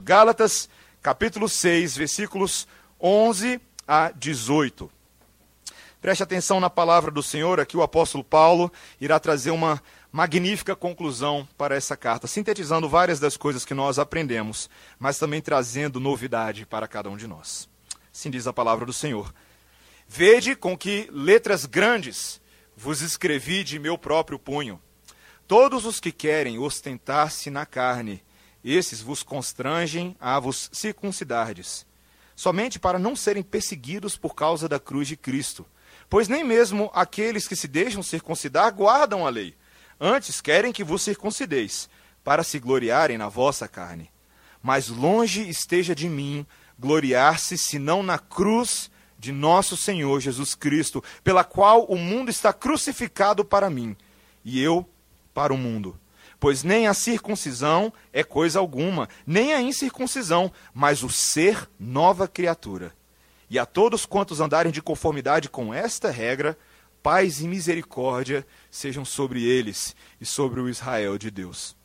[0.00, 0.68] Gálatas,
[1.02, 2.68] capítulo 6, versículos
[3.00, 4.88] 11 a 18.
[6.00, 9.82] Preste atenção na palavra do Senhor, aqui o apóstolo Paulo irá trazer uma
[10.12, 15.98] magnífica conclusão para essa carta, sintetizando várias das coisas que nós aprendemos, mas também trazendo
[15.98, 17.68] novidade para cada um de nós.
[18.14, 19.34] Assim diz a palavra do Senhor.
[20.06, 22.40] Vede com que letras grandes
[22.76, 24.80] vos escrevi de meu próprio punho.
[25.48, 28.22] Todos os que querem ostentar-se na carne,
[28.64, 31.86] esses vos constrangem a vos circuncidardes,
[32.34, 35.66] somente para não serem perseguidos por causa da cruz de Cristo.
[36.10, 39.54] Pois nem mesmo aqueles que se deixam circuncidar guardam a lei.
[40.00, 41.88] Antes querem que vos circuncideis,
[42.24, 44.10] para se gloriarem na vossa carne.
[44.62, 46.46] Mas longe esteja de mim
[46.78, 53.44] gloriar-se, senão na cruz de nosso Senhor Jesus Cristo, pela qual o mundo está crucificado
[53.44, 53.96] para mim,
[54.44, 54.88] e eu
[55.34, 55.98] para o mundo.
[56.40, 62.94] Pois nem a circuncisão é coisa alguma, nem a incircuncisão, mas o ser nova criatura.
[63.50, 66.56] E a todos quantos andarem de conformidade com esta regra,
[67.02, 71.76] paz e misericórdia sejam sobre eles e sobre o Israel de Deus.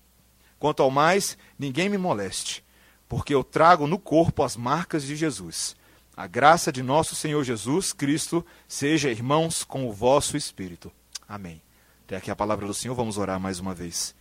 [0.59, 2.64] Quanto ao mais, ninguém me moleste,
[3.09, 5.76] porque eu trago no corpo as marcas de Jesus.
[6.16, 10.92] A graça de nosso Senhor Jesus Cristo seja, irmãos, com o vosso espírito.
[11.28, 11.62] Amém.
[12.06, 14.14] Até aqui a palavra do Senhor, vamos orar mais uma vez.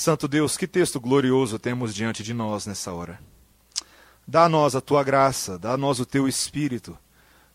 [0.00, 3.20] Santo Deus, que texto glorioso temos diante de nós nessa hora.
[4.26, 6.96] Dá a nós a tua graça, dá a nós o teu espírito,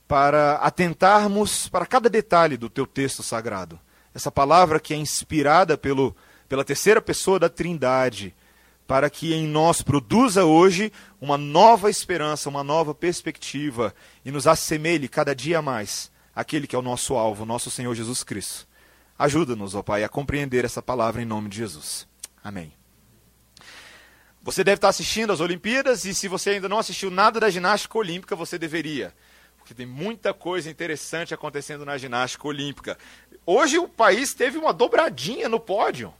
[0.08, 3.80] para atentarmos para cada detalhe do teu texto sagrado.
[4.14, 6.16] Essa palavra que é inspirada pelo,
[6.48, 8.36] pela terceira pessoa da Trindade,
[8.86, 13.92] para que em nós produza hoje uma nova esperança, uma nova perspectiva
[14.24, 18.24] e nos assemelhe cada dia mais àquele que é o nosso alvo, nosso Senhor Jesus
[18.24, 18.68] Cristo.
[19.18, 22.08] Ajuda-nos, ó Pai, a compreender essa palavra em nome de Jesus.
[22.46, 22.72] Amém.
[24.44, 27.98] Você deve estar assistindo às Olimpíadas e se você ainda não assistiu nada da ginástica
[27.98, 29.12] olímpica, você deveria.
[29.58, 33.00] Porque tem muita coisa interessante acontecendo na ginástica olímpica.
[33.48, 36.14] Hoje o país teve uma dobradinha no pódio.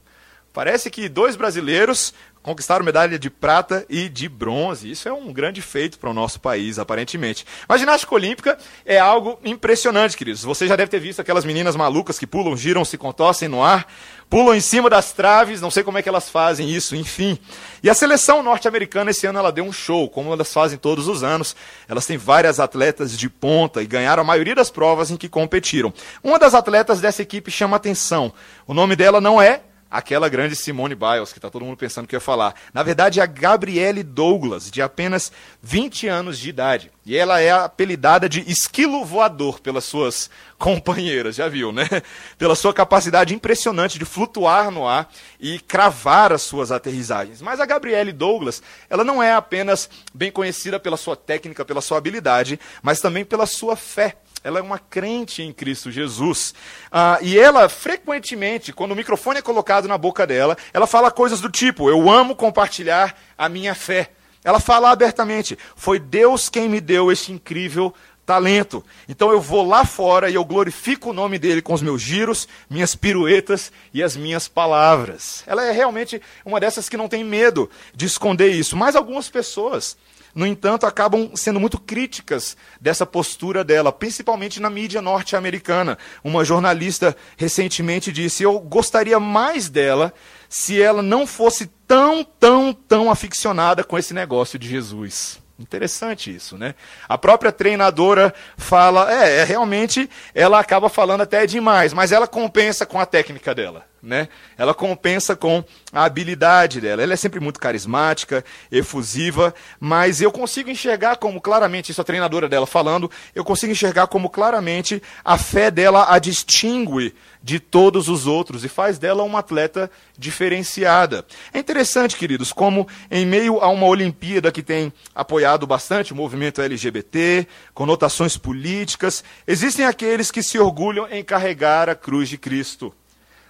[0.52, 2.12] Parece que dois brasileiros
[2.46, 4.88] conquistaram medalha de prata e de bronze.
[4.88, 7.44] Isso é um grande feito para o nosso país, aparentemente.
[7.68, 10.44] Mas ginástica olímpica é algo impressionante, queridos.
[10.44, 13.88] Você já deve ter visto aquelas meninas malucas que pulam, giram, se contorcem no ar,
[14.30, 17.36] pulam em cima das traves, não sei como é que elas fazem isso, enfim.
[17.82, 21.24] E a seleção norte-americana esse ano ela deu um show, como elas fazem todos os
[21.24, 21.56] anos.
[21.88, 25.92] Elas têm várias atletas de ponta e ganharam a maioria das provas em que competiram.
[26.22, 28.32] Uma das atletas dessa equipe chama atenção.
[28.68, 29.62] O nome dela não é
[29.96, 32.54] aquela grande Simone Biles, que está todo mundo pensando que ia falar.
[32.74, 36.92] Na verdade, é a Gabrielle Douglas, de apenas 20 anos de idade.
[37.04, 41.88] E ela é apelidada de esquilo voador pelas suas companheiras, já viu, né?
[42.36, 47.40] Pela sua capacidade impressionante de flutuar no ar e cravar as suas aterrissagens.
[47.40, 51.98] Mas a Gabrielle Douglas, ela não é apenas bem conhecida pela sua técnica, pela sua
[51.98, 56.54] habilidade, mas também pela sua fé ela é uma crente em Cristo Jesus.
[56.92, 61.40] Ah, e ela, frequentemente, quando o microfone é colocado na boca dela, ela fala coisas
[61.40, 64.10] do tipo: Eu amo compartilhar a minha fé.
[64.44, 67.92] Ela fala abertamente: Foi Deus quem me deu esse incrível
[68.24, 68.84] talento.
[69.08, 72.46] Então eu vou lá fora e eu glorifico o nome dele com os meus giros,
[72.70, 75.42] minhas piruetas e as minhas palavras.
[75.44, 78.76] Ela é realmente uma dessas que não tem medo de esconder isso.
[78.76, 79.96] Mas algumas pessoas
[80.36, 85.96] no entanto, acabam sendo muito críticas dessa postura dela, principalmente na mídia norte-americana.
[86.22, 90.12] Uma jornalista recentemente disse: Eu gostaria mais dela
[90.46, 95.40] se ela não fosse tão, tão, tão aficionada com esse negócio de Jesus.
[95.58, 96.74] Interessante isso, né?
[97.08, 102.84] A própria treinadora fala, é, é, realmente ela acaba falando até demais, mas ela compensa
[102.84, 104.28] com a técnica dela, né?
[104.56, 107.02] Ela compensa com a habilidade dela.
[107.02, 112.48] Ela é sempre muito carismática, efusiva, mas eu consigo enxergar como claramente, isso a treinadora
[112.48, 117.12] dela falando, eu consigo enxergar como claramente a fé dela a distingue
[117.42, 121.26] de todos os outros e faz dela uma atleta diferenciada.
[121.52, 126.62] É interessante, queridos, como em meio a uma Olimpíada que tem apoiado bastante o movimento
[126.62, 132.94] LGBT, conotações políticas, existem aqueles que se orgulham em carregar a cruz de Cristo.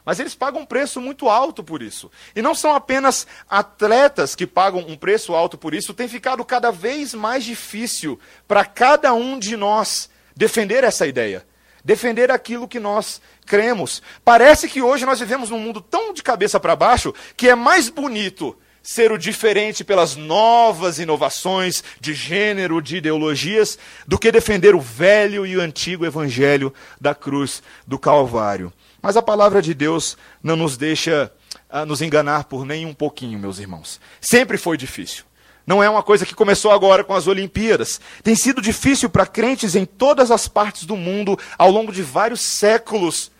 [0.07, 2.09] Mas eles pagam um preço muito alto por isso.
[2.35, 6.71] E não são apenas atletas que pagam um preço alto por isso, tem ficado cada
[6.71, 11.45] vez mais difícil para cada um de nós defender essa ideia
[11.85, 14.03] defender aquilo que nós cremos.
[14.25, 17.89] Parece que hoje nós vivemos num mundo tão de cabeça para baixo que é mais
[17.89, 24.81] bonito ser o diferente pelas novas inovações de gênero, de ideologias, do que defender o
[24.81, 28.73] velho e o antigo evangelho da cruz do Calvário.
[29.07, 31.31] Mas a palavra de Deus não nos deixa
[31.73, 34.01] uh, nos enganar por nem um pouquinho, meus irmãos.
[34.21, 35.23] Sempre foi difícil.
[35.65, 38.01] Não é uma coisa que começou agora com as Olimpíadas.
[38.25, 42.41] Tem sido difícil para crentes em todas as partes do mundo, ao longo de vários
[42.59, 43.31] séculos,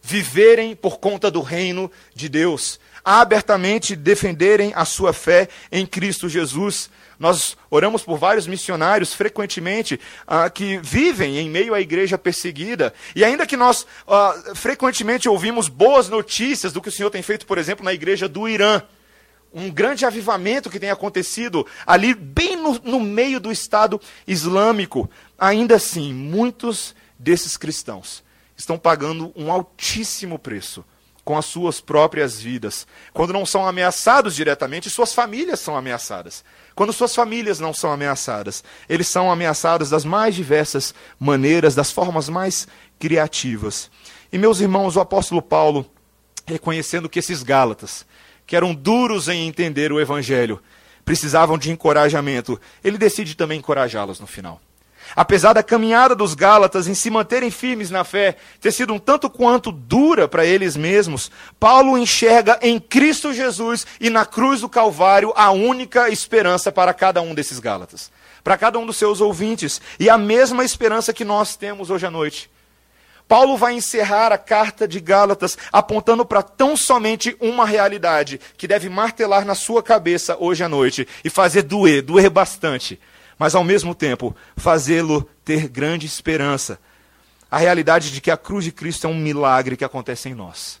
[0.00, 6.90] viverem por conta do reino de Deus, abertamente defenderem a sua fé em Cristo Jesus.
[7.18, 12.94] Nós oramos por vários missionários, frequentemente, uh, que vivem em meio à igreja perseguida.
[13.14, 17.46] E ainda que nós uh, frequentemente ouvimos boas notícias do que o Senhor tem feito,
[17.46, 18.82] por exemplo, na igreja do Irã
[19.52, 25.10] um grande avivamento que tem acontecido ali, bem no, no, meio do Estado Islâmico.
[25.36, 28.22] Ainda assim, muitos desses cristãos
[28.56, 30.84] estão pagando um altíssimo preço
[31.24, 32.86] com as suas próprias vidas.
[33.12, 36.44] Quando não são ameaçados diretamente, suas famílias são ameaçadas.
[36.74, 42.28] Quando suas famílias não são ameaçadas, eles são ameaçados das mais diversas maneiras, das formas
[42.28, 42.66] mais
[42.98, 43.90] criativas.
[44.32, 45.90] E meus irmãos, o apóstolo Paulo,
[46.46, 48.06] reconhecendo que esses Gálatas,
[48.46, 50.62] que eram duros em entender o Evangelho,
[51.04, 54.60] precisavam de encorajamento, ele decide também encorajá-los no final.
[55.16, 59.28] Apesar da caminhada dos Gálatas em se manterem firmes na fé ter sido um tanto
[59.28, 65.32] quanto dura para eles mesmos, Paulo enxerga em Cristo Jesus e na cruz do Calvário
[65.34, 68.10] a única esperança para cada um desses Gálatas,
[68.44, 72.10] para cada um dos seus ouvintes, e a mesma esperança que nós temos hoje à
[72.10, 72.50] noite.
[73.30, 78.88] Paulo vai encerrar a carta de Gálatas apontando para tão somente uma realidade que deve
[78.88, 82.98] martelar na sua cabeça hoje à noite e fazer doer, doer bastante,
[83.40, 86.78] mas ao mesmo tempo fazê-lo ter grande esperança.
[87.50, 90.78] A realidade de que a cruz de Cristo é um milagre que acontece em nós.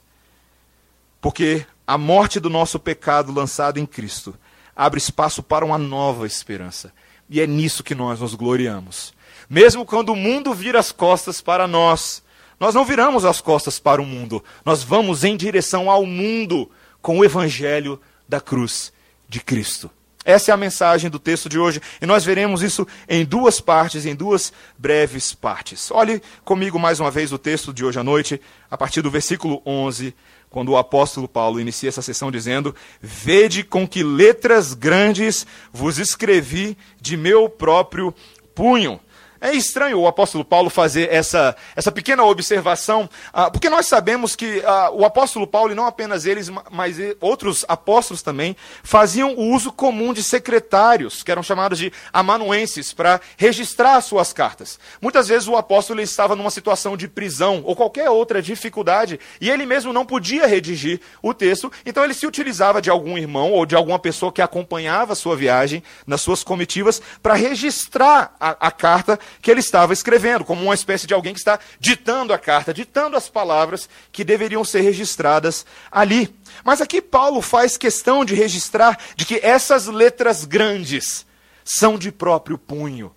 [1.22, 4.34] Porque a morte do nosso pecado lançado em Cristo
[4.76, 6.92] abre espaço para uma nova esperança.
[7.30, 9.14] E é nisso que nós nos gloriamos.
[9.48, 12.22] Mesmo quando o mundo vira as costas para nós,
[12.60, 16.70] nós não viramos as costas para o mundo, nós vamos em direção ao mundo
[17.00, 17.98] com o evangelho
[18.28, 18.92] da cruz
[19.26, 19.90] de Cristo.
[20.24, 24.04] Essa é a mensagem do texto de hoje, e nós veremos isso em duas partes,
[24.04, 25.90] em duas breves partes.
[25.90, 28.40] Olhe comigo mais uma vez o texto de hoje à noite,
[28.70, 30.14] a partir do versículo 11,
[30.50, 36.76] quando o apóstolo Paulo inicia essa sessão dizendo: Vede com que letras grandes vos escrevi
[37.00, 38.14] de meu próprio
[38.54, 39.00] punho.
[39.40, 44.62] É estranho o apóstolo Paulo fazer essa, essa pequena observação, ah, porque nós sabemos que
[44.66, 49.72] ah, o apóstolo Paulo, e não apenas eles, mas outros apóstolos também, faziam o uso
[49.72, 54.78] comum de secretários, que eram chamados de amanuenses, para registrar suas cartas.
[55.00, 59.64] Muitas vezes o apóstolo estava numa situação de prisão ou qualquer outra dificuldade, e ele
[59.64, 63.74] mesmo não podia redigir o texto, então ele se utilizava de algum irmão ou de
[63.74, 69.50] alguma pessoa que acompanhava sua viagem nas suas comitivas para registrar a, a carta que
[69.50, 73.28] ele estava escrevendo, como uma espécie de alguém que está ditando a carta, ditando as
[73.28, 76.34] palavras que deveriam ser registradas ali.
[76.64, 81.26] Mas aqui Paulo faz questão de registrar de que essas letras grandes
[81.64, 83.14] são de próprio punho.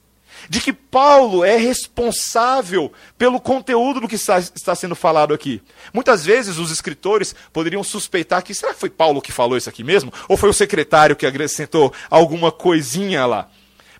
[0.49, 4.41] De que Paulo é responsável pelo conteúdo do que está,
[4.75, 5.61] sendo falado aqui.
[5.93, 9.83] Muitas vezes os escritores poderiam suspeitar que será que foi Paulo que falou isso aqui
[9.83, 10.11] mesmo?
[10.27, 13.49] Ou foi o secretário que acrescentou alguma coisinha lá?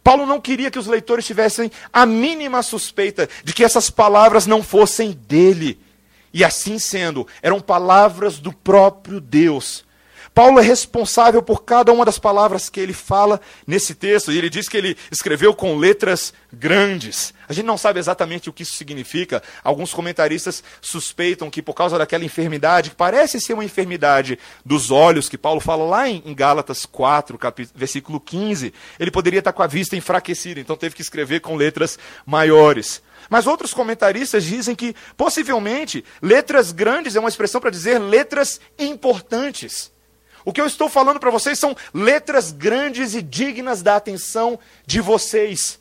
[0.04, 4.62] Paulo não queria que os leitores tivessem a mínima suspeita de que essas palavras não
[4.62, 5.80] fossem dele.
[6.34, 9.86] E assim sendo, eram palavras do próprio Deus.
[10.34, 14.50] Paulo é responsável por cada uma das palavras que ele fala nesse texto, e ele
[14.50, 17.34] diz que ele escreveu com letras grandes.
[17.48, 19.44] A gente não sabe exatamente o que isso significa.
[19.64, 25.30] Alguns comentaristas suspeitam que por causa daquela enfermidade, que parece ser uma enfermidade dos olhos,
[25.30, 27.38] que Paulo fala lá em, Gálatas 4,
[27.76, 32.00] versículo 15, ele poderia estar com a vista enfraquecida, então teve que escrever com letras
[32.26, 33.04] maiores.
[33.30, 39.93] Mas outros comentaristas dizem que, possivelmente, letras grandes é uma expressão para dizer letras importantes.
[40.46, 45.00] O que eu estou falando para vocês são letras grandes e dignas da atenção de
[45.00, 45.80] vocês.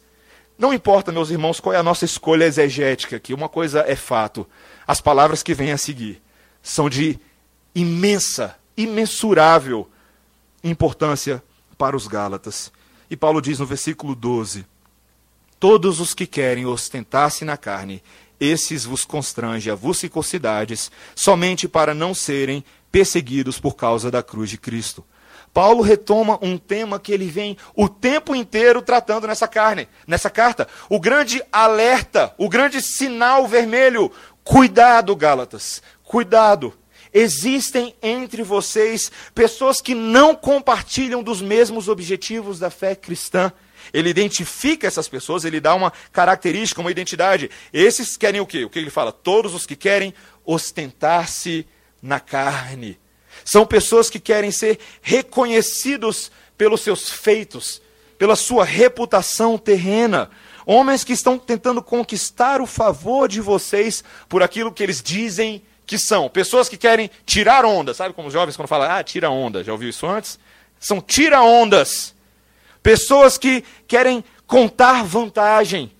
[0.58, 4.46] Não importa, meus irmãos, qual é a nossa escolha exegética aqui, uma coisa é fato:
[4.86, 6.22] as palavras que vêm a seguir
[6.62, 7.18] são de
[7.74, 9.88] imensa, imensurável
[10.62, 11.42] importância
[11.76, 12.70] para os Gálatas.
[13.10, 14.64] E Paulo diz no versículo 12:
[15.58, 18.02] Todos os que querem ostentar-se na carne,
[18.38, 24.58] esses vos constrange a circuncidades, somente para não serem perseguidos por causa da cruz de
[24.58, 25.04] Cristo.
[25.52, 30.68] Paulo retoma um tema que ele vem o tempo inteiro tratando nessa carne, nessa carta.
[30.88, 34.10] O grande alerta, o grande sinal vermelho.
[34.44, 36.72] Cuidado, Gálatas, cuidado.
[37.12, 43.52] Existem entre vocês pessoas que não compartilham dos mesmos objetivos da fé cristã.
[43.92, 47.50] Ele identifica essas pessoas, ele dá uma característica, uma identidade.
[47.72, 48.64] Esses querem o quê?
[48.64, 49.12] O que ele fala?
[49.12, 51.66] Todos os que querem ostentar-se
[52.02, 52.98] na carne.
[53.44, 57.80] São pessoas que querem ser reconhecidos pelos seus feitos,
[58.18, 60.30] pela sua reputação terrena.
[60.66, 65.98] Homens que estão tentando conquistar o favor de vocês por aquilo que eles dizem que
[65.98, 66.28] são.
[66.28, 67.92] Pessoas que querem tirar onda.
[67.94, 69.64] Sabe como os jovens quando falam, ah, tira onda.
[69.64, 70.38] Já ouviu isso antes?
[70.78, 72.14] São tira-ondas.
[72.82, 75.92] Pessoas que querem contar vantagem.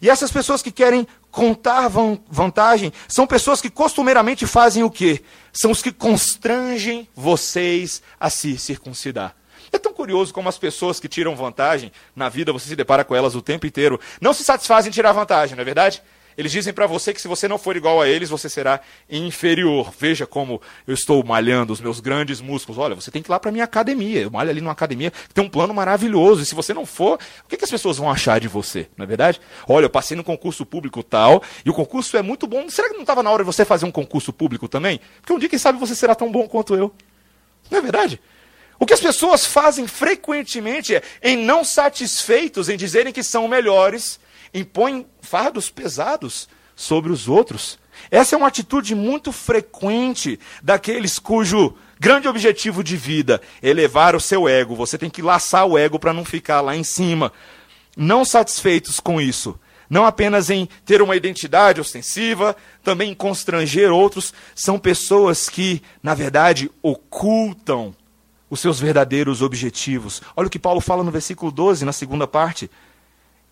[0.00, 1.86] E essas pessoas que querem contar
[2.30, 5.22] vantagem são pessoas que costumeiramente fazem o quê?
[5.52, 9.36] São os que constrangem vocês a se circuncidar.
[9.70, 13.14] É tão curioso como as pessoas que tiram vantagem na vida, você se depara com
[13.14, 16.02] elas o tempo inteiro, não se satisfazem em tirar vantagem, não é verdade?
[16.36, 19.92] Eles dizem para você que se você não for igual a eles, você será inferior.
[19.98, 22.78] Veja como eu estou malhando os meus grandes músculos.
[22.78, 24.20] Olha, você tem que ir lá para minha academia.
[24.20, 26.42] Eu malho ali numa academia tem um plano maravilhoso.
[26.42, 28.88] E se você não for, o que, que as pessoas vão achar de você?
[28.96, 29.40] Não é verdade?
[29.66, 32.68] Olha, eu passei no concurso público tal, e o concurso é muito bom.
[32.68, 35.00] Será que não estava na hora de você fazer um concurso público também?
[35.20, 36.92] Porque um dia, quem sabe, você será tão bom quanto eu.
[37.70, 38.20] Não é verdade?
[38.78, 44.20] O que as pessoas fazem frequentemente é, em não satisfeitos em dizerem que são melhores,
[44.60, 47.78] impõem fardos pesados sobre os outros.
[48.10, 54.20] Essa é uma atitude muito frequente daqueles cujo grande objetivo de vida é elevar o
[54.20, 54.74] seu ego.
[54.76, 57.32] Você tem que laçar o ego para não ficar lá em cima.
[57.96, 59.58] Não satisfeitos com isso,
[59.88, 66.12] não apenas em ter uma identidade ostensiva, também em constranger outros, são pessoas que, na
[66.12, 67.94] verdade, ocultam
[68.50, 70.20] os seus verdadeiros objetivos.
[70.36, 72.70] Olha o que Paulo fala no versículo 12, na segunda parte.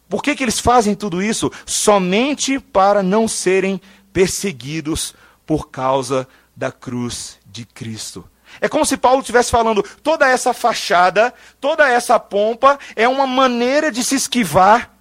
[0.08, 1.50] Por que, que eles fazem tudo isso?
[1.64, 3.80] Somente para não serem
[4.12, 5.14] perseguidos
[5.46, 8.24] por causa da cruz de Cristo.
[8.60, 13.90] É como se Paulo estivesse falando: toda essa fachada, toda essa pompa é uma maneira
[13.90, 14.94] de se esquivar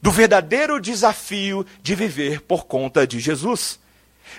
[0.00, 3.78] do verdadeiro desafio de viver por conta de Jesus.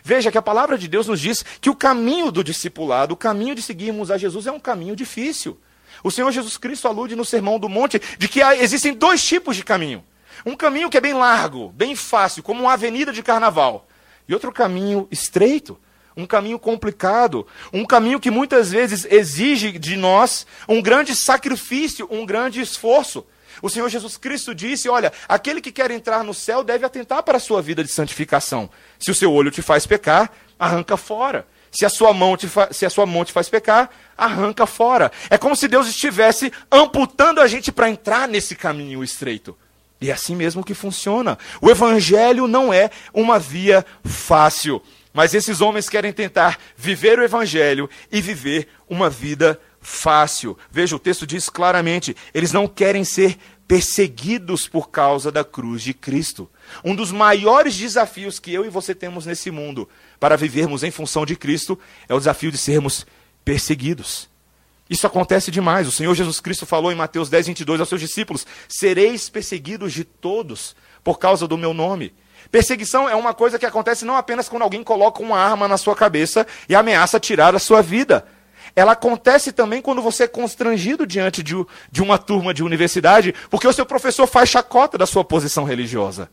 [0.03, 3.53] Veja que a palavra de Deus nos diz que o caminho do discipulado, o caminho
[3.53, 5.59] de seguirmos a Jesus é um caminho difícil.
[6.03, 9.63] O Senhor Jesus Cristo alude no Sermão do Monte de que existem dois tipos de
[9.63, 10.03] caminho.
[10.45, 13.87] Um caminho que é bem largo, bem fácil, como uma avenida de carnaval.
[14.27, 15.77] E outro caminho estreito,
[16.15, 22.25] um caminho complicado, um caminho que muitas vezes exige de nós um grande sacrifício, um
[22.25, 23.25] grande esforço.
[23.61, 27.37] O Senhor Jesus Cristo disse: Olha, aquele que quer entrar no céu deve atentar para
[27.37, 28.69] a sua vida de santificação.
[28.99, 31.45] Se o seu olho te faz pecar, arranca fora.
[31.71, 35.11] Se a sua mão te, se a sua mão te faz pecar, arranca fora.
[35.29, 39.57] É como se Deus estivesse amputando a gente para entrar nesse caminho estreito.
[40.01, 41.37] E é assim mesmo que funciona.
[41.61, 44.81] O evangelho não é uma via fácil.
[45.13, 50.57] Mas esses homens querem tentar viver o evangelho e viver uma vida fácil.
[50.71, 55.93] Veja, o texto diz claramente: eles não querem ser perseguidos por causa da cruz de
[55.93, 56.49] Cristo.
[56.83, 59.87] Um dos maiores desafios que eu e você temos nesse mundo
[60.19, 61.77] para vivermos em função de Cristo
[62.09, 63.05] é o desafio de sermos
[63.45, 64.30] perseguidos.
[64.91, 65.87] Isso acontece demais.
[65.87, 70.03] O Senhor Jesus Cristo falou em Mateus 10, 22 aos seus discípulos: Sereis perseguidos de
[70.03, 72.13] todos por causa do meu nome.
[72.51, 75.95] Perseguição é uma coisa que acontece não apenas quando alguém coloca uma arma na sua
[75.95, 78.27] cabeça e ameaça tirar a sua vida.
[78.75, 81.55] Ela acontece também quando você é constrangido diante de,
[81.89, 86.29] de uma turma de universidade, porque o seu professor faz chacota da sua posição religiosa.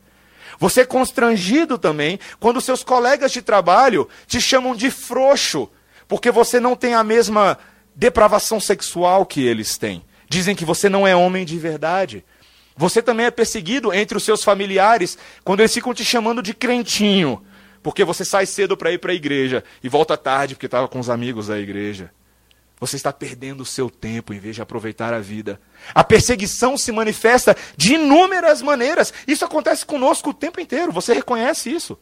[0.57, 5.69] Você é constrangido também quando seus colegas de trabalho te chamam de frouxo,
[6.09, 7.57] porque você não tem a mesma
[7.99, 10.01] depravação sexual que eles têm.
[10.29, 12.23] Dizem que você não é homem de verdade.
[12.77, 17.43] Você também é perseguido entre os seus familiares quando eles ficam te chamando de crentinho,
[17.83, 20.97] porque você sai cedo para ir para a igreja e volta tarde porque estava com
[20.97, 22.09] os amigos da igreja.
[22.79, 25.59] Você está perdendo o seu tempo em vez de aproveitar a vida.
[25.93, 29.13] A perseguição se manifesta de inúmeras maneiras.
[29.27, 30.93] Isso acontece conosco o tempo inteiro.
[30.93, 31.99] Você reconhece isso?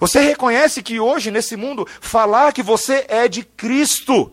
[0.00, 4.32] Você reconhece que hoje, nesse mundo, falar que você é de Cristo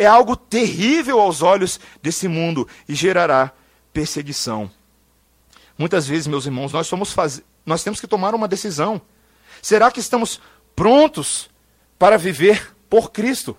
[0.00, 3.52] é algo terrível aos olhos desse mundo e gerará
[3.92, 4.70] perseguição.
[5.76, 7.42] Muitas vezes, meus irmãos, nós, somos faz...
[7.66, 8.98] nós temos que tomar uma decisão.
[9.60, 10.40] Será que estamos
[10.74, 11.50] prontos
[11.98, 13.54] para viver por Cristo?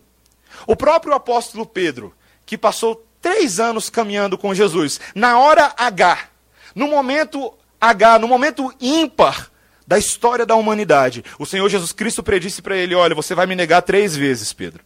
[0.66, 2.12] O próprio apóstolo Pedro,
[2.44, 6.28] que passou três anos caminhando com Jesus, na hora H,
[6.74, 9.52] no momento H, no momento ímpar
[9.86, 13.56] da história da humanidade, o Senhor Jesus Cristo predisse para ele: Olha, você vai me
[13.56, 14.84] negar três vezes, Pedro.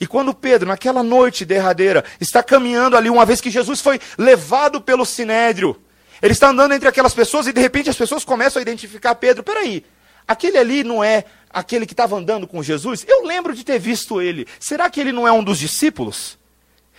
[0.00, 4.80] E quando Pedro, naquela noite derradeira, está caminhando ali, uma vez que Jesus foi levado
[4.80, 5.78] pelo sinédrio,
[6.22, 9.42] ele está andando entre aquelas pessoas e de repente as pessoas começam a identificar Pedro.
[9.42, 9.84] Peraí,
[10.26, 13.04] aquele ali não é aquele que estava andando com Jesus?
[13.06, 14.46] Eu lembro de ter visto ele.
[14.58, 16.38] Será que ele não é um dos discípulos?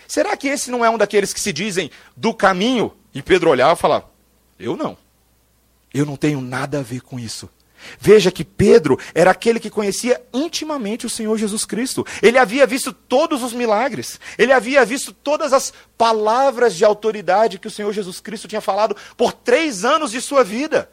[0.06, 2.92] Será que esse não é um daqueles que se dizem do caminho?
[3.12, 4.10] E Pedro olhava e falava:
[4.58, 4.96] Eu não.
[5.92, 7.50] Eu não tenho nada a ver com isso.
[7.98, 12.06] Veja que Pedro era aquele que conhecia intimamente o Senhor Jesus Cristo.
[12.22, 14.18] Ele havia visto todos os milagres.
[14.38, 18.96] Ele havia visto todas as palavras de autoridade que o Senhor Jesus Cristo tinha falado
[19.16, 20.90] por três anos de sua vida.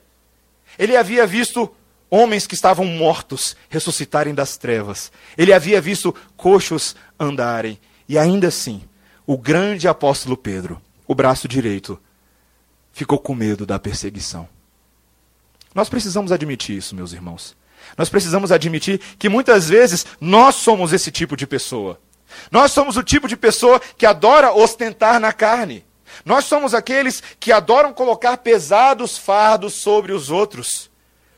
[0.77, 1.74] Ele havia visto
[2.10, 5.12] homens que estavam mortos ressuscitarem das trevas.
[5.38, 7.79] Ele havia visto coxos andarem.
[8.08, 8.81] E ainda assim,
[9.25, 12.00] o grande apóstolo Pedro, o braço direito,
[12.91, 14.48] ficou com medo da perseguição.
[15.73, 17.55] Nós precisamos admitir isso, meus irmãos.
[17.97, 21.99] Nós precisamos admitir que muitas vezes nós somos esse tipo de pessoa.
[22.51, 25.85] Nós somos o tipo de pessoa que adora ostentar na carne.
[26.25, 30.89] Nós somos aqueles que adoram colocar pesados fardos sobre os outros.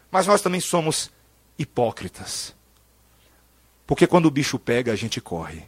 [0.10, 1.12] Mas nós também somos
[1.58, 2.54] hipócritas.
[3.86, 5.64] Porque quando o bicho pega, a gente corre.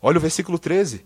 [0.00, 1.04] Olha o versículo 13.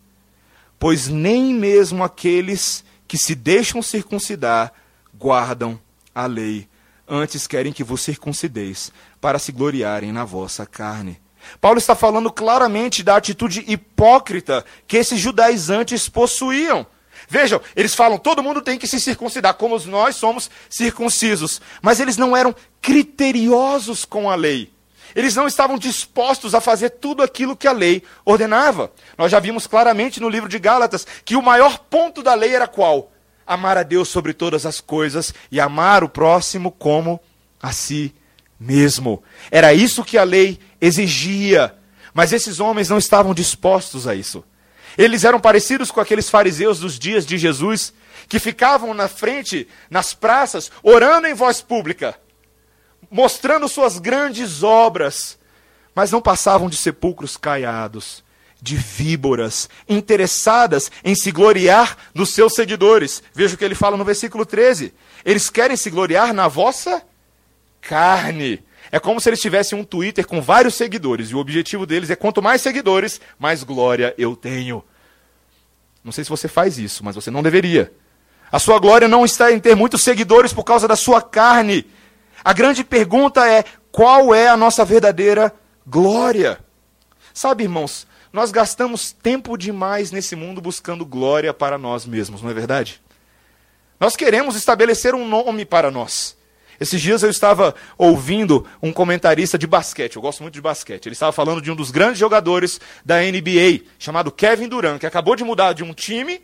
[0.79, 4.73] Pois nem mesmo aqueles que se deixam circuncidar
[5.19, 5.81] guardam
[6.15, 6.69] a lei
[7.09, 11.21] antes querem que vos circuncideis, para se gloriarem na vossa carne.
[11.61, 16.87] Paulo está falando claramente da atitude hipócrita que esses judaizantes possuíam.
[17.29, 21.61] Vejam, eles falam, todo mundo tem que se circuncidar, como nós somos circuncisos.
[21.83, 24.73] Mas eles não eram criteriosos com a lei.
[25.15, 28.93] Eles não estavam dispostos a fazer tudo aquilo que a lei ordenava.
[29.17, 32.69] Nós já vimos claramente no livro de Gálatas que o maior ponto da lei era
[32.69, 33.11] qual?
[33.49, 37.19] Amar a Deus sobre todas as coisas e amar o próximo como
[37.61, 38.15] a si
[38.61, 39.23] mesmo.
[39.51, 41.75] Era isso que a lei exigia.
[42.13, 44.45] Mas esses homens não estavam dispostos a isso.
[44.99, 47.93] Eles eram parecidos com aqueles fariseus dos dias de Jesus,
[48.29, 52.19] que ficavam na frente, nas praças, orando em voz pública,
[53.11, 55.39] mostrando suas grandes obras,
[55.95, 58.25] mas não passavam de sepulcros caiados,
[58.61, 63.23] de víboras, interessadas em se gloriar nos seus seguidores.
[63.33, 64.93] Veja o que ele fala no versículo 13.
[65.25, 67.03] Eles querem se gloriar na vossa
[67.81, 68.63] carne.
[68.91, 72.17] É como se eles tivessem um Twitter com vários seguidores, e o objetivo deles é
[72.17, 74.83] quanto mais seguidores, mais glória eu tenho.
[76.03, 77.93] Não sei se você faz isso, mas você não deveria.
[78.51, 81.87] A sua glória não está em ter muitos seguidores por causa da sua carne.
[82.43, 85.55] A grande pergunta é: qual é a nossa verdadeira
[85.87, 86.59] glória?
[87.35, 92.55] Sabe, irmãos, nós gastamos tempo demais nesse mundo buscando glória para nós mesmos, não é
[92.55, 93.01] verdade?
[93.99, 96.37] Nós queremos estabelecer um nome para nós.
[96.81, 101.07] Esses dias eu estava ouvindo um comentarista de basquete, eu gosto muito de basquete.
[101.07, 105.35] Ele estava falando de um dos grandes jogadores da NBA, chamado Kevin Durant, que acabou
[105.35, 106.41] de mudar de um time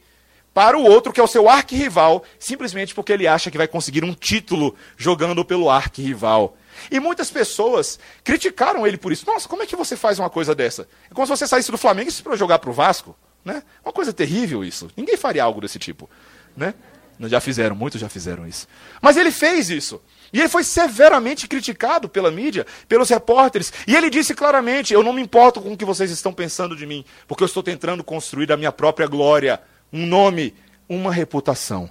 [0.53, 4.03] para o outro, que é o seu arquirrival, simplesmente porque ele acha que vai conseguir
[4.05, 6.57] um título jogando pelo arquirrival.
[6.91, 9.27] E muitas pessoas criticaram ele por isso.
[9.27, 10.89] Nossa, como é que você faz uma coisa dessa?
[11.11, 13.17] É como se você saísse do Flamengo para jogar para o Vasco.
[13.45, 13.63] Né?
[13.85, 14.91] Uma coisa terrível isso.
[14.97, 16.09] Ninguém faria algo desse tipo.
[16.57, 16.75] Né?
[17.21, 18.67] Já fizeram, muitos já fizeram isso.
[19.01, 20.01] Mas ele fez isso.
[20.33, 23.73] E ele foi severamente criticado pela mídia, pelos repórteres.
[23.87, 26.87] E ele disse claramente: Eu não me importo com o que vocês estão pensando de
[26.87, 29.61] mim, porque eu estou tentando construir a minha própria glória,
[29.93, 30.55] um nome,
[30.89, 31.89] uma reputação.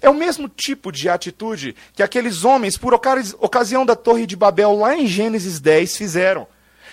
[0.00, 4.76] É o mesmo tipo de atitude que aqueles homens, por ocasião da Torre de Babel,
[4.76, 6.46] lá em Gênesis 10, fizeram.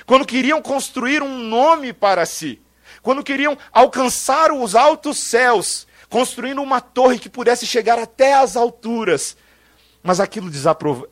[0.05, 2.59] Quando queriam construir um nome para si,
[3.01, 9.35] quando queriam alcançar os altos céus, construindo uma torre que pudesse chegar até as alturas.
[10.01, 10.51] Mas aquilo,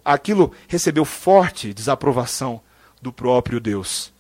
[0.04, 2.62] aquilo recebeu forte desaprovação
[3.02, 4.14] do próprio Deus.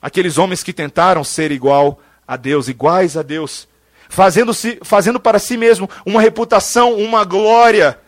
[0.00, 3.68] Aqueles homens que tentaram ser igual a Deus, iguais a Deus,
[4.08, 7.98] fazendo, -se, fazendo para si mesmo uma reputação, uma glória.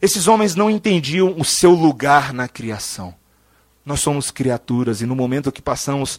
[0.00, 3.14] Esses homens não entendiam o seu lugar na criação.
[3.84, 6.18] Nós somos criaturas e no momento que passamos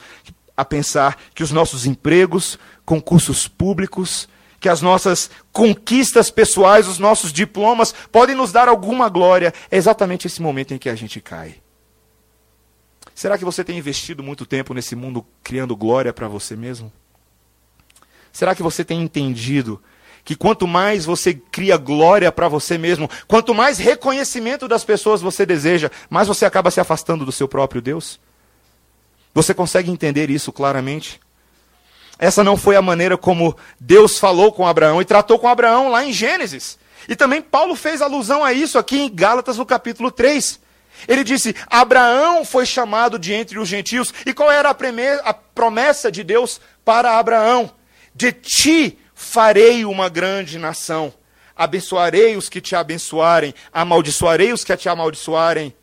[0.57, 4.27] a pensar que os nossos empregos, concursos públicos,
[4.59, 10.27] que as nossas conquistas pessoais, os nossos diplomas podem nos dar alguma glória, é exatamente
[10.27, 11.55] esse momento em que a gente cai.
[13.15, 16.91] Será que você tem investido muito tempo nesse mundo criando glória para você mesmo?
[18.31, 19.81] Será que você tem entendido
[20.23, 25.45] que quanto mais você cria glória para você mesmo, quanto mais reconhecimento das pessoas você
[25.45, 28.19] deseja, mais você acaba se afastando do seu próprio Deus?
[29.33, 31.19] Você consegue entender isso claramente?
[32.19, 36.03] Essa não foi a maneira como Deus falou com Abraão e tratou com Abraão lá
[36.03, 36.77] em Gênesis.
[37.07, 40.59] E também Paulo fez alusão a isso aqui em Gálatas, no capítulo 3.
[41.07, 44.13] Ele disse: Abraão foi chamado de entre os gentios.
[44.25, 47.71] E qual era a promessa de Deus para Abraão?
[48.19, 51.13] De ti farei uma grande nação.
[51.55, 55.73] Abençoarei os que te abençoarem, amaldiçoarei os que te amaldiçoarem.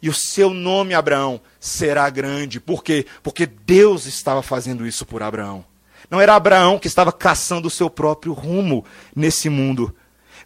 [0.00, 2.60] E o seu nome, Abraão, será grande.
[2.60, 3.04] Por quê?
[3.22, 5.66] Porque Deus estava fazendo isso por Abraão.
[6.10, 8.82] Não era Abraão que estava caçando o seu próprio rumo
[9.14, 9.94] nesse mundo.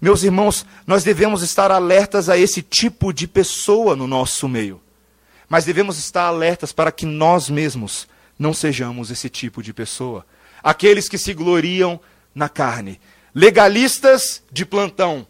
[0.00, 4.80] Meus irmãos, nós devemos estar alertas a esse tipo de pessoa no nosso meio.
[5.48, 10.26] Mas devemos estar alertas para que nós mesmos não sejamos esse tipo de pessoa.
[10.62, 12.00] Aqueles que se gloriam
[12.34, 13.00] na carne.
[13.34, 15.26] Legalistas de plantão.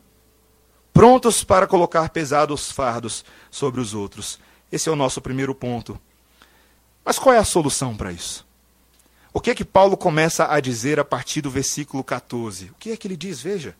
[0.92, 4.38] Prontos para colocar pesados fardos sobre os outros.
[4.70, 6.00] Esse é o nosso primeiro ponto.
[7.04, 8.46] Mas qual é a solução para isso?
[9.32, 12.66] O que é que Paulo começa a dizer a partir do versículo 14?
[12.66, 13.40] O que é que ele diz?
[13.40, 13.76] Veja.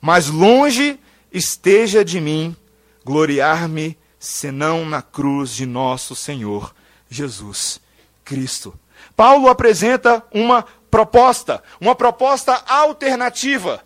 [0.00, 0.98] Mas longe
[1.32, 2.56] esteja de mim
[3.04, 6.74] gloriar-me senão na cruz de nosso Senhor
[7.10, 7.80] Jesus
[8.24, 8.78] Cristo.
[9.16, 13.82] Paulo apresenta uma proposta, uma proposta alternativa.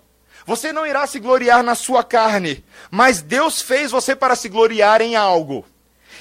[0.47, 5.01] Você não irá se gloriar na sua carne, mas Deus fez você para se gloriar
[5.01, 5.65] em algo.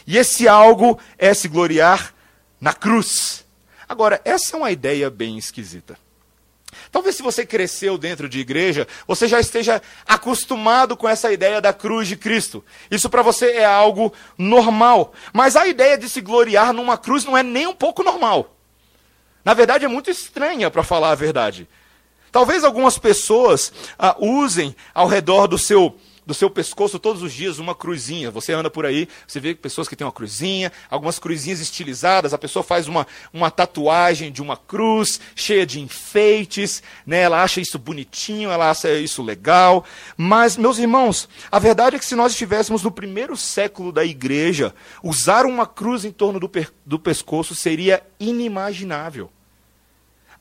[0.07, 2.13] E esse algo é se gloriar
[2.59, 3.45] na cruz.
[3.87, 5.97] Agora, essa é uma ideia bem esquisita.
[6.91, 11.73] Talvez se você cresceu dentro de igreja, você já esteja acostumado com essa ideia da
[11.73, 12.63] cruz de Cristo.
[12.89, 15.13] Isso para você é algo normal.
[15.33, 18.54] Mas a ideia de se gloriar numa cruz não é nem um pouco normal.
[19.45, 21.69] Na verdade, é muito estranha, para falar a verdade.
[22.31, 27.59] Talvez algumas pessoas ah, usem ao redor do seu do seu pescoço todos os dias
[27.59, 28.31] uma cruzinha.
[28.31, 32.37] Você anda por aí, você vê pessoas que têm uma cruzinha, algumas cruzinhas estilizadas, a
[32.37, 37.21] pessoa faz uma, uma tatuagem de uma cruz cheia de enfeites, né?
[37.21, 39.85] ela acha isso bonitinho, ela acha isso legal.
[40.17, 44.73] Mas, meus irmãos, a verdade é que se nós estivéssemos no primeiro século da igreja,
[45.03, 46.49] usar uma cruz em torno do,
[46.85, 49.29] do pescoço seria inimaginável.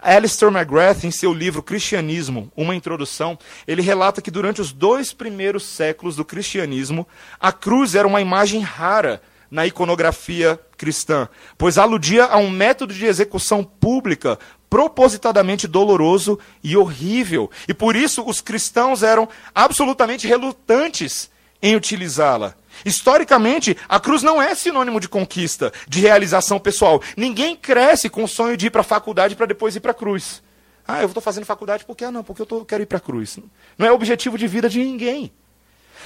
[0.04, 5.64] Alistair McGrath, em seu livro Cristianismo, uma introdução, ele relata que durante os dois primeiros
[5.64, 7.06] séculos do cristianismo,
[7.40, 13.06] a cruz era uma imagem rara na iconografia cristã, pois aludia a um método de
[13.06, 14.38] execução pública
[14.68, 17.50] propositadamente doloroso e horrível.
[17.66, 21.30] E por isso os cristãos eram absolutamente relutantes
[21.64, 22.54] em utilizá-la.
[22.84, 27.00] Historicamente, a cruz não é sinônimo de conquista, de realização pessoal.
[27.16, 29.94] Ninguém cresce com o sonho de ir para a faculdade para depois ir para a
[29.94, 30.42] cruz.
[30.86, 33.00] Ah, eu estou fazendo faculdade porque ah, não, porque eu tô, quero ir para a
[33.00, 33.38] cruz.
[33.78, 35.32] Não é objetivo de vida de ninguém.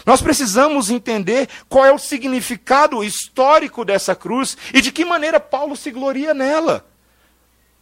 [0.06, 5.74] Nós precisamos entender qual é o significado histórico dessa cruz e de que maneira Paulo
[5.74, 6.86] se gloria nela.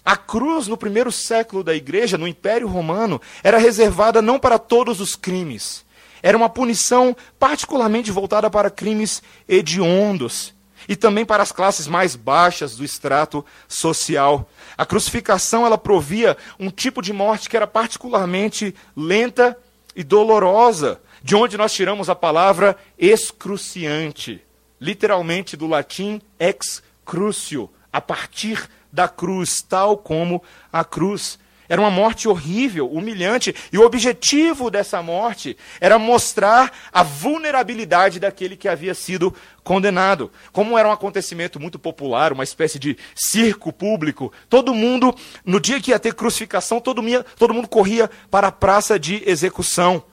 [0.02, 4.98] A cruz, no primeiro século da igreja, no Império Romano, era reservada não para todos
[4.98, 5.84] os crimes,
[6.22, 10.54] era uma punição particularmente voltada para crimes hediondos
[10.88, 14.48] e também para as classes mais baixas do extrato social.
[14.76, 19.58] A crucificação ela provia um tipo de morte que era particularmente lenta
[19.94, 24.42] e dolorosa, de onde nós tiramos a palavra excruciante,
[24.80, 31.38] literalmente do latim ex crucio, a partir da cruz, tal como a cruz.
[31.68, 38.56] Era uma morte horrível, humilhante, e o objetivo dessa morte era mostrar a vulnerabilidade daquele
[38.56, 40.30] que havia sido condenado.
[40.52, 45.80] Como era um acontecimento muito popular, uma espécie de circo público, todo mundo, no dia
[45.80, 50.04] que ia ter crucificação, todo, mundo corria para a praça de execução.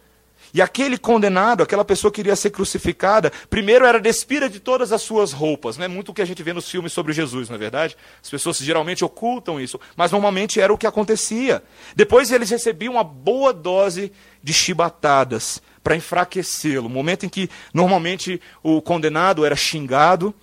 [0.53, 5.01] E aquele condenado, aquela pessoa que iria ser crucificada, primeiro era despida de todas as
[5.01, 5.77] suas roupas.
[5.77, 7.97] Não é muito o que a gente vê nos filmes sobre Jesus, não é verdade?
[8.21, 11.63] As pessoas geralmente ocultam isso, mas normalmente era o que acontecia.
[11.95, 14.11] Depois eles recebiam uma boa dose
[14.43, 16.87] de chibatadas para enfraquecê-lo.
[16.87, 20.35] Momento em que normalmente o condenado era xingado,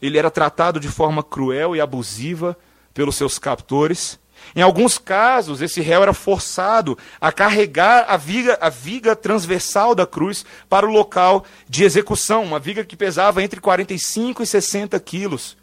[0.00, 2.54] ele era tratado de forma cruel e abusiva
[2.92, 4.18] pelos seus captores.
[4.54, 10.06] Em alguns casos, esse réu era forçado a carregar a viga, a viga transversal da
[10.06, 15.56] cruz para o local de execução, uma viga que pesava entre 45 e 60 quilos.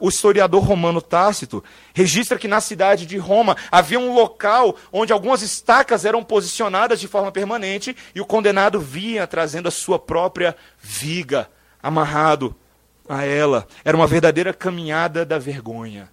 [0.00, 1.62] O historiador romano Tácito
[1.94, 7.06] registra que na cidade de Roma havia um local onde algumas estacas eram posicionadas de
[7.06, 11.48] forma permanente e o condenado vinha trazendo a sua própria viga
[11.82, 12.56] amarrado
[13.08, 13.66] a ela.
[13.84, 16.10] Era uma verdadeira caminhada da vergonha.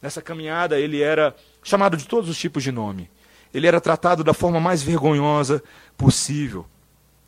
[0.00, 3.10] Nessa caminhada, ele era chamado de todos os tipos de nome.
[3.52, 5.62] Ele era tratado da forma mais vergonhosa
[5.96, 6.64] possível.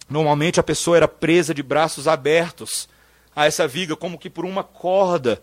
[0.08, 2.88] Normalmente, a pessoa era presa de braços abertos
[3.34, 5.42] a essa viga, como que por uma corda.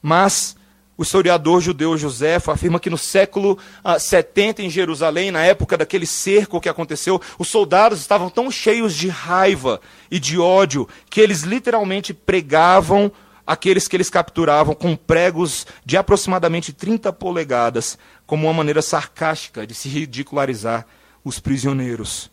[0.00, 0.56] Mas
[0.98, 6.06] o historiador judeu Josefo afirma que no século ah, 70 em Jerusalém, na época daquele
[6.06, 11.42] cerco que aconteceu, os soldados estavam tão cheios de raiva e de ódio que eles
[11.42, 13.12] literalmente pregavam
[13.46, 19.74] aqueles que eles capturavam com pregos de aproximadamente 30 polegadas, como uma maneira sarcástica de
[19.74, 20.86] se ridicularizar
[21.24, 22.30] os prisioneiros.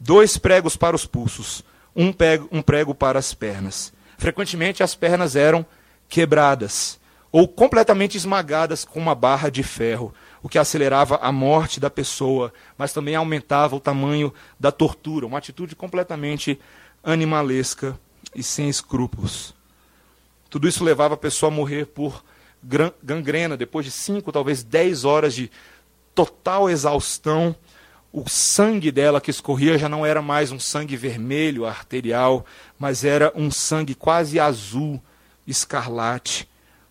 [0.00, 1.62] Dois pregos para os pulsos,
[1.94, 3.92] um prego, um prego para as pernas.
[4.18, 5.64] Frequentemente as pernas eram
[6.08, 6.98] quebradas
[7.32, 10.14] ou completamente esmagadas com uma barra de ferro.
[10.42, 15.38] o que acelerava a morte da pessoa, mas também aumentava o tamanho da tortura, uma
[15.38, 16.60] atitude completamente
[17.02, 17.98] animalesca
[18.32, 19.55] e sem escrúpulos.
[20.48, 22.24] Tudo isso levava a pessoa a morrer por
[23.02, 25.50] gangrena, depois de cinco, talvez dez horas de
[26.14, 27.54] total exaustão.
[28.12, 32.46] O sangue dela que escorria já não era mais um sangue vermelho, arterial,
[32.78, 35.02] mas era um sangue quase azul,
[35.46, 36.48] escarlate,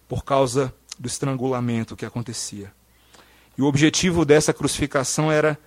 [0.07, 2.71] por causa do estrangulamento que acontecia.
[3.57, 5.57] E o objetivo dessa crucificação era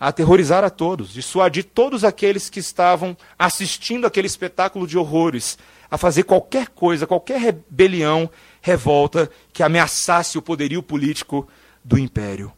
[0.00, 5.56] aterrorizar a todos, dissuadir todos aqueles que estavam assistindo aquele espetáculo de horrores
[5.94, 8.28] a fazer qualquer coisa, qualquer rebelião,
[8.60, 11.46] revolta que ameaçasse o poderio político
[11.84, 12.52] do império.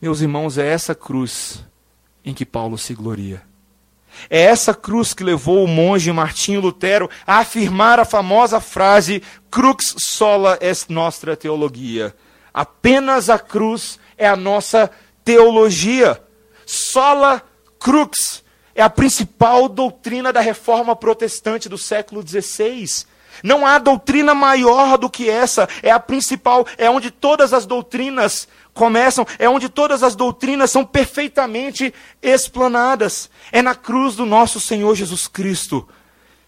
[0.00, 1.64] Meus irmãos, é essa cruz
[2.24, 3.42] em que Paulo se gloria.
[4.30, 9.96] É essa cruz que levou o monge Martinho Lutero a afirmar a famosa frase crux
[9.98, 12.14] sola est nostra teologia.
[12.52, 14.88] Apenas a cruz é a nossa
[15.24, 16.22] teologia.
[16.64, 17.42] Sola
[17.80, 18.43] crux
[18.74, 23.06] é a principal doutrina da reforma protestante do século XVI.
[23.42, 28.48] Não há doutrina maior do que essa, é a principal, é onde todas as doutrinas
[28.72, 33.30] começam, é onde todas as doutrinas são perfeitamente explanadas.
[33.50, 35.88] É na cruz do nosso Senhor Jesus Cristo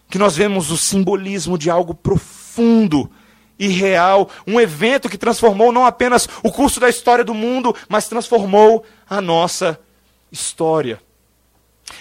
[0.09, 3.11] que nós vemos o simbolismo de algo profundo
[3.59, 8.09] e real, um evento que transformou não apenas o curso da história do mundo, mas
[8.09, 9.81] transformou a nossa
[10.31, 11.01] história.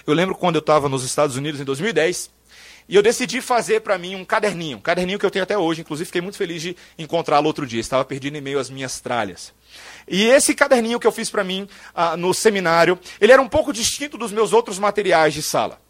[0.06, 2.30] Eu lembro quando eu estava nos Estados Unidos em 2010,
[2.88, 5.82] e eu decidi fazer para mim um caderninho, um caderninho que eu tenho até hoje,
[5.82, 9.54] inclusive fiquei muito feliz de encontrá-lo outro dia, estava perdido em meio às minhas tralhas.
[10.08, 13.74] E esse caderninho que eu fiz para mim ah, no seminário, ele era um pouco
[13.74, 15.82] distinto dos meus outros materiais de sala.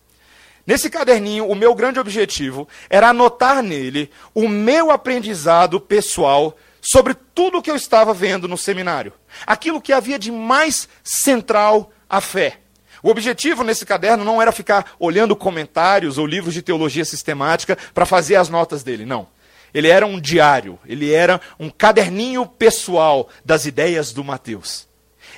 [0.66, 7.58] Nesse caderninho, o meu grande objetivo era anotar nele o meu aprendizado pessoal sobre tudo
[7.58, 9.14] o que eu estava vendo no seminário.
[9.46, 12.62] Aquilo que havia de mais central à fé.
[13.06, 18.04] O objetivo nesse caderno não era ficar olhando comentários ou livros de teologia sistemática para
[18.04, 19.28] fazer as notas dele, não.
[19.72, 24.88] Ele era um diário, ele era um caderninho pessoal das ideias do Mateus.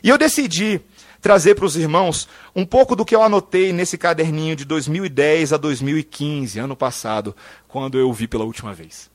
[0.01, 0.80] E eu decidi
[1.21, 5.58] trazer para os irmãos um pouco do que eu anotei nesse caderninho de 2010 a
[5.58, 7.36] 2015, ano passado,
[7.67, 9.12] quando eu o vi pela última vez.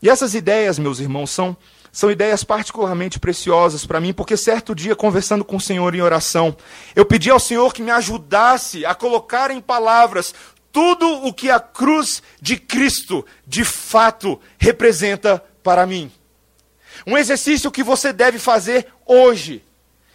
[0.00, 1.54] E essas ideias, meus irmãos, são
[1.96, 6.54] são ideias particularmente preciosas para mim, porque certo dia, conversando com o Senhor em oração,
[6.94, 10.34] eu pedi ao Senhor que me ajudasse a colocar em palavras
[10.70, 16.12] tudo o que a cruz de Cristo de fato representa para mim.
[17.06, 19.64] Um exercício que você deve fazer hoje,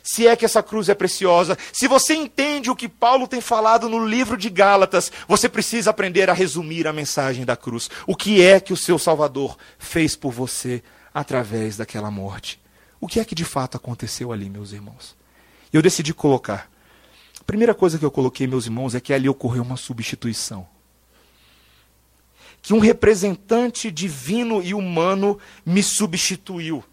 [0.03, 1.57] se é que essa cruz é preciosa.
[1.73, 6.29] Se você entende o que Paulo tem falado no livro de Gálatas, você precisa aprender
[6.29, 7.89] a resumir a mensagem da cruz.
[8.05, 10.83] O que é que o seu Salvador fez por você
[11.13, 12.59] através daquela morte.
[12.99, 15.15] O que é que de fato aconteceu ali, meus irmãos?
[15.73, 16.69] Eu decidi colocar.
[17.39, 20.67] A primeira coisa que eu coloquei, meus irmãos, é que ali ocorreu uma substituição.
[22.61, 26.83] Que um representante divino e humano me substituiu.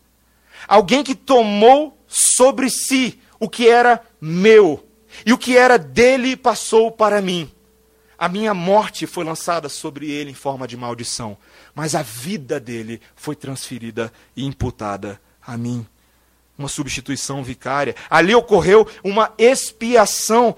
[0.67, 4.85] Alguém que tomou sobre si o que era meu
[5.25, 7.51] e o que era dele passou para mim.
[8.19, 11.39] A minha morte foi lançada sobre ele em forma de maldição,
[11.73, 15.87] mas a vida dele foi transferida e imputada a mim.
[16.59, 17.95] Uma substituição vicária.
[18.11, 20.57] Ali ocorreu uma expiação.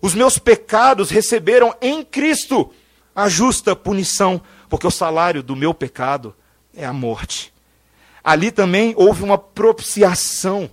[0.00, 2.72] Os meus pecados receberam em Cristo
[3.16, 6.32] a justa punição, porque o salário do meu pecado
[6.72, 7.52] é a morte.
[8.22, 10.70] Ali também houve uma propiciação.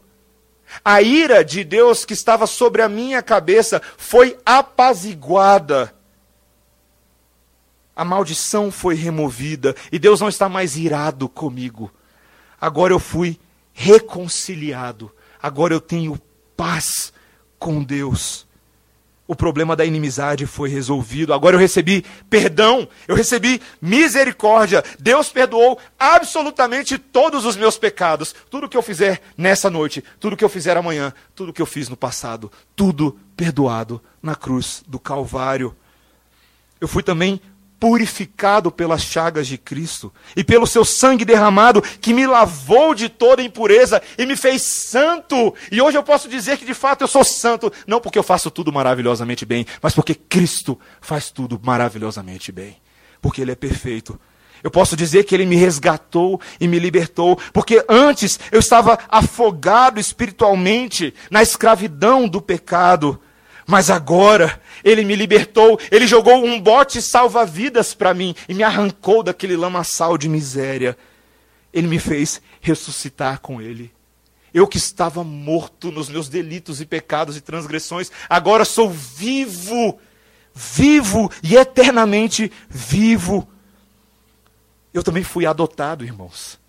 [0.85, 5.97] A ira de Deus que estava sobre a minha cabeça foi apaziguada
[7.99, 11.91] a maldição foi removida e Deus não está mais irado comigo.
[12.59, 13.37] Agora eu fui
[13.73, 15.11] reconciliado.
[15.43, 16.17] Agora eu tenho
[16.55, 17.11] paz
[17.59, 18.47] com Deus.
[19.27, 21.33] O problema da inimizade foi resolvido.
[21.33, 24.81] Agora eu recebi perdão, eu recebi misericórdia.
[24.97, 28.33] Deus perdoou absolutamente todos os meus pecados.
[28.49, 31.89] Tudo que eu fizer nessa noite, tudo que eu fizer amanhã, tudo que eu fiz
[31.89, 35.75] no passado, tudo perdoado na cruz do Calvário.
[36.79, 37.41] Eu fui também
[37.79, 43.41] purificado pelas chagas de Cristo e pelo seu sangue derramado que me lavou de toda
[43.41, 45.53] impureza e me fez santo.
[45.71, 48.51] E hoje eu posso dizer que de fato eu sou santo, não porque eu faço
[48.51, 52.77] tudo maravilhosamente bem, mas porque Cristo faz tudo maravilhosamente bem,
[53.21, 54.19] porque Ele é perfeito.
[54.61, 59.99] Eu posso dizer que Ele me resgatou e me libertou, porque antes eu estava afogado
[59.99, 63.19] espiritualmente na escravidão do pecado,
[63.65, 69.23] mas agora ele me libertou, ele jogou um bote salva-vidas para mim e me arrancou
[69.23, 70.97] daquele lamaçal de miséria.
[71.73, 73.91] Ele me fez ressuscitar com Ele.
[74.53, 79.99] Eu que estava morto nos meus delitos e pecados e transgressões, agora sou vivo,
[80.53, 83.47] vivo e eternamente vivo.
[84.91, 86.59] Eu também fui adotado, irmãos.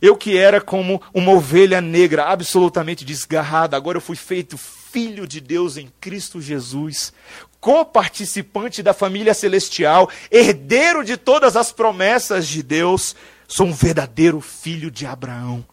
[0.00, 4.58] Eu que era como uma ovelha negra, absolutamente desgarrada, agora eu fui feito
[4.94, 7.12] filho de Deus em Cristo Jesus,
[7.60, 13.14] coparticipante da família celestial, herdeiro de todas as promessas de Deus.
[13.46, 15.66] Sou um verdadeiro filho de Abraão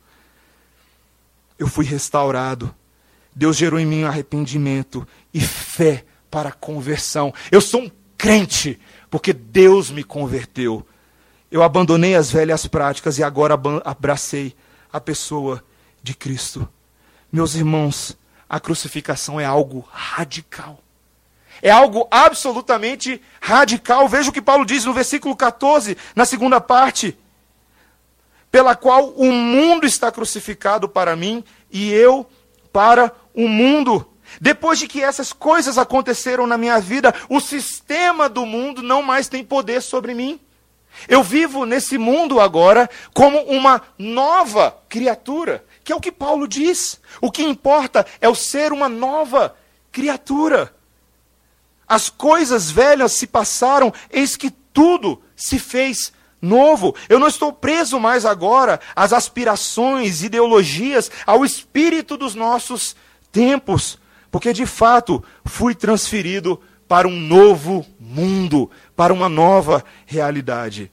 [1.62, 2.74] eu fui restaurado.
[3.36, 7.32] Deus gerou em mim arrependimento e fé para a conversão.
[7.52, 8.80] Eu sou um crente,
[9.12, 10.84] porque Deus me converteu.
[11.52, 13.54] Eu abandonei as velhas práticas e agora
[13.86, 14.56] abracei
[14.92, 15.64] a pessoa
[16.02, 16.68] de Cristo.
[17.32, 18.18] Meus irmãos,
[18.52, 20.78] a crucificação é algo radical.
[21.62, 24.10] É algo absolutamente radical.
[24.10, 27.18] Veja o que Paulo diz no versículo 14, na segunda parte
[28.52, 32.30] pela qual o mundo está crucificado para mim e eu
[32.74, 34.06] para o mundo.
[34.42, 39.30] Depois de que essas coisas aconteceram na minha vida, o sistema do mundo não mais
[39.30, 40.38] tem poder sobre mim.
[41.08, 47.02] Eu vivo nesse mundo agora como uma nova criatura, que é o que Paulo diz.
[47.20, 49.56] O que importa é o ser uma nova
[49.92, 50.74] criatura.
[51.86, 56.96] As coisas velhas se passaram, eis que tudo se fez novo.
[57.10, 62.96] Eu não estou preso mais agora às aspirações, ideologias, ao espírito dos nossos
[63.30, 64.00] tempos,
[64.32, 70.90] porque de fato fui transferido para um novo mundo, para uma nova realidade.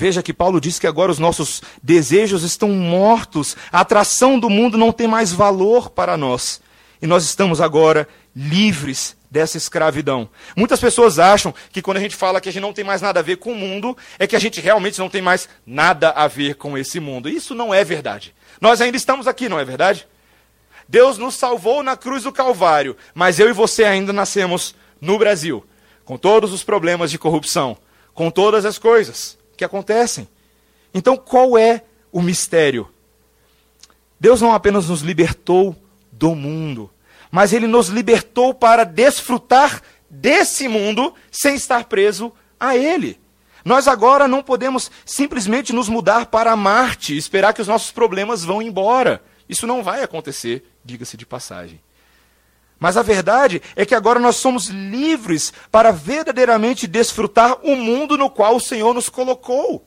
[0.00, 4.78] Veja que Paulo diz que agora os nossos desejos estão mortos, a atração do mundo
[4.78, 6.62] não tem mais valor para nós.
[7.02, 10.30] E nós estamos agora livres dessa escravidão.
[10.56, 13.20] Muitas pessoas acham que quando a gente fala que a gente não tem mais nada
[13.20, 16.26] a ver com o mundo, é que a gente realmente não tem mais nada a
[16.26, 17.28] ver com esse mundo.
[17.28, 18.34] Isso não é verdade.
[18.58, 20.08] Nós ainda estamos aqui, não é verdade?
[20.88, 25.62] Deus nos salvou na cruz do Calvário, mas eu e você ainda nascemos no Brasil,
[26.06, 27.76] com todos os problemas de corrupção,
[28.14, 30.26] com todas as coisas que acontecem.
[30.92, 32.88] Então, qual é o mistério?
[34.18, 35.76] Deus não apenas nos libertou
[36.10, 36.90] do mundo,
[37.30, 43.20] mas ele nos libertou para desfrutar desse mundo sem estar preso a ele.
[43.62, 48.42] Nós agora não podemos simplesmente nos mudar para Marte e esperar que os nossos problemas
[48.42, 49.22] vão embora.
[49.46, 51.78] Isso não vai acontecer, diga-se de passagem.
[52.80, 58.30] Mas a verdade é que agora nós somos livres para verdadeiramente desfrutar o mundo no
[58.30, 59.86] qual o Senhor nos colocou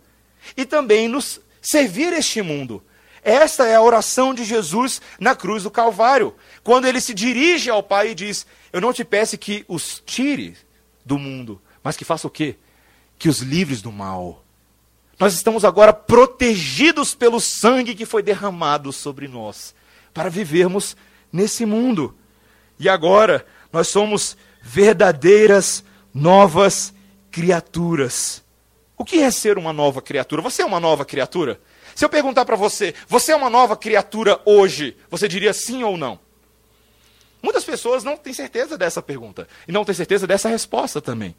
[0.56, 2.84] e também nos servir este mundo.
[3.23, 7.82] Esta é a oração de Jesus na cruz do Calvário, quando ele se dirige ao
[7.82, 10.56] Pai e diz: Eu não te peço que os tire
[11.03, 12.58] do mundo, mas que faça o quê?
[13.17, 14.43] Que os livres do mal.
[15.17, 19.73] Nós estamos agora protegidos pelo sangue que foi derramado sobre nós,
[20.13, 20.95] para vivermos
[21.32, 22.15] nesse mundo.
[22.84, 26.93] E agora nós somos verdadeiras novas
[27.32, 28.43] criaturas.
[28.98, 30.41] O que é ser uma nova criatura?
[30.41, 31.62] Você é uma nova criatura?
[31.96, 35.96] Se eu perguntar para você, você é uma nova criatura hoje, você diria sim ou
[35.96, 36.19] não?
[37.41, 41.34] Muitas pessoas não têm certeza dessa pergunta e não têm certeza dessa resposta também.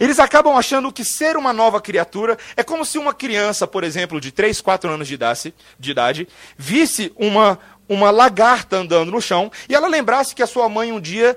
[0.00, 4.20] Eles acabam achando que ser uma nova criatura é como se uma criança, por exemplo,
[4.20, 9.50] de 3, 4 anos de idade, de idade visse uma, uma lagarta andando no chão
[9.68, 11.36] e ela lembrasse que a sua mãe um dia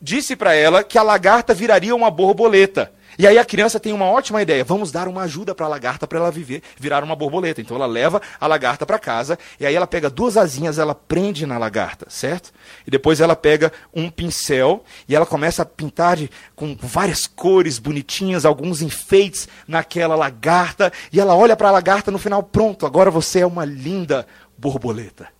[0.00, 2.92] disse para ela que a lagarta viraria uma borboleta.
[3.18, 4.62] E aí a criança tem uma ótima ideia.
[4.62, 7.62] Vamos dar uma ajuda para a lagarta para ela viver, virar uma borboleta.
[7.62, 11.46] Então ela leva a lagarta para casa e aí ela pega duas asinhas, ela prende
[11.46, 12.52] na lagarta, certo?
[12.86, 17.78] E depois ela pega um pincel e ela começa a pintar de, com várias cores
[17.78, 23.10] bonitinhas, alguns enfeites naquela lagarta e ela olha para a lagarta no final, pronto, agora
[23.10, 24.26] você é uma linda
[24.58, 25.35] borboleta.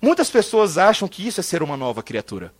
[0.00, 2.52] Muitas pessoas acham que isso é ser uma nova criatura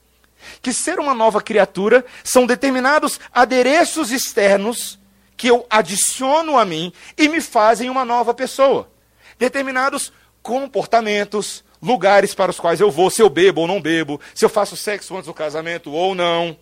[0.62, 4.98] que ser uma nova criatura são determinados adereços externos
[5.36, 8.90] que eu adiciono a mim e me fazem uma nova pessoa.
[9.38, 14.44] Determinados comportamentos, lugares para os quais eu vou, se eu bebo ou não bebo, se
[14.44, 16.56] eu faço sexo antes do casamento ou não.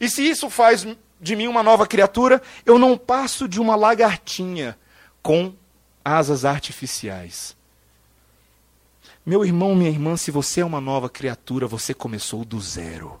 [0.00, 0.86] E se isso faz
[1.20, 4.78] de mim uma nova criatura, eu não passo de uma lagartinha
[5.22, 5.52] com
[6.02, 7.54] asas artificiais.
[9.24, 13.20] Meu irmão, minha irmã, se você é uma nova criatura, você começou do zero.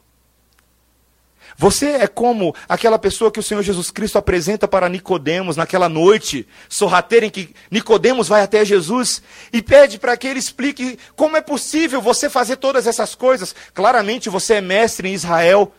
[1.56, 6.46] Você é como aquela pessoa que o Senhor Jesus Cristo apresenta para Nicodemos naquela noite
[6.68, 9.22] sorrateira em que Nicodemos vai até Jesus
[9.52, 13.54] e pede para que ele explique como é possível você fazer todas essas coisas.
[13.74, 15.72] Claramente você é mestre em Israel,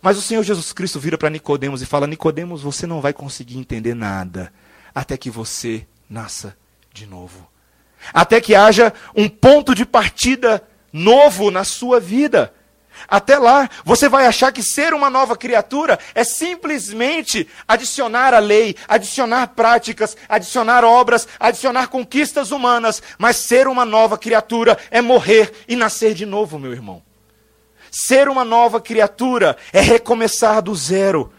[0.00, 3.58] mas o Senhor Jesus Cristo vira para Nicodemos e fala: "Nicodemos, você não vai conseguir
[3.58, 4.52] entender nada
[4.94, 6.56] até que você nasça
[6.92, 7.48] de novo.
[8.12, 12.52] Até que haja um ponto de partida novo na sua vida.
[13.08, 18.76] Até lá, você vai achar que ser uma nova criatura é simplesmente adicionar a lei,
[18.86, 23.02] adicionar práticas, adicionar obras, adicionar conquistas humanas.
[23.18, 27.02] Mas ser uma nova criatura é morrer e nascer de novo, meu irmão.
[27.90, 31.32] Ser uma nova criatura é recomeçar do zero.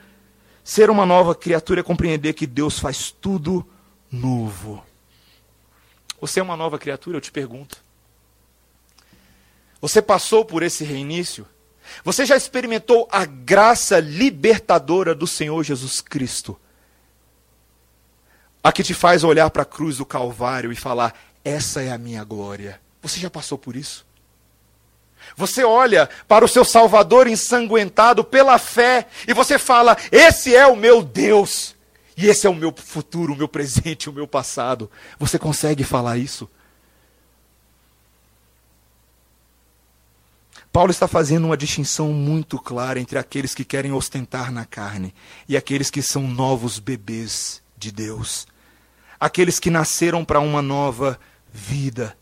[0.63, 3.67] Ser uma nova criatura é compreender que Deus faz tudo
[4.11, 4.83] novo.
[6.21, 7.77] Você é uma nova criatura, eu te pergunto.
[9.81, 11.47] Você passou por esse reinício?
[12.03, 16.57] Você já experimentou a graça libertadora do Senhor Jesus Cristo?
[18.63, 21.97] A que te faz olhar para a cruz do Calvário e falar: essa é a
[21.97, 22.79] minha glória.
[23.01, 24.05] Você já passou por isso?
[25.35, 30.75] Você olha para o seu Salvador ensanguentado pela fé e você fala: Esse é o
[30.75, 31.75] meu Deus,
[32.21, 34.89] e esse é o meu futuro, o meu presente, o meu passado.
[35.17, 36.47] Você consegue falar isso?
[40.71, 45.13] Paulo está fazendo uma distinção muito clara entre aqueles que querem ostentar na carne
[45.49, 48.47] e aqueles que são novos bebês de Deus.
[49.19, 51.19] Aqueles que nasceram para uma nova
[51.51, 52.15] vida.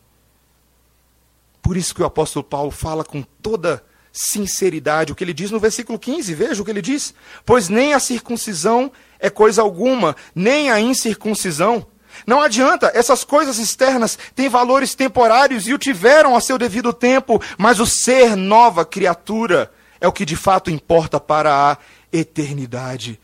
[1.62, 5.60] Por isso que o apóstolo Paulo fala com toda sinceridade o que ele diz no
[5.60, 6.34] versículo 15.
[6.34, 7.14] Veja o que ele diz:
[7.46, 11.86] Pois nem a circuncisão é coisa alguma, nem a incircuncisão.
[12.26, 17.42] Não adianta, essas coisas externas têm valores temporários e o tiveram a seu devido tempo,
[17.58, 21.78] mas o ser nova criatura é o que de fato importa para a
[22.12, 23.20] eternidade.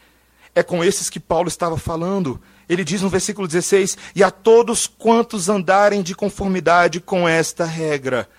[0.53, 2.41] É com esses que Paulo estava falando.
[2.67, 8.29] Ele diz no versículo 16: E a todos quantos andarem de conformidade com esta regra,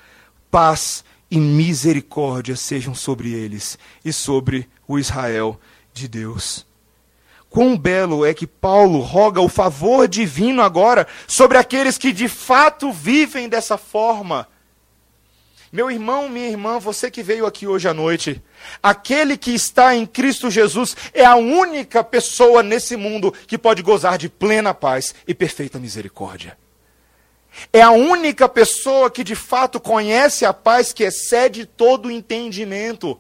[0.51, 5.61] paz e misericórdia sejam sobre eles e sobre o Israel
[5.93, 6.67] de Deus.
[7.57, 12.93] Quão belo é que Paulo roga o favor divino agora sobre aqueles que de fato
[12.93, 14.47] vivem dessa forma.
[15.73, 18.43] Meu irmão, minha irmã, você que veio aqui hoje à noite,
[18.83, 24.19] aquele que está em Cristo Jesus é a única pessoa nesse mundo que pode gozar
[24.19, 26.59] de plena paz e perfeita misericórdia.
[27.73, 33.19] É a única pessoa que de fato conhece a paz que excede todo entendimento.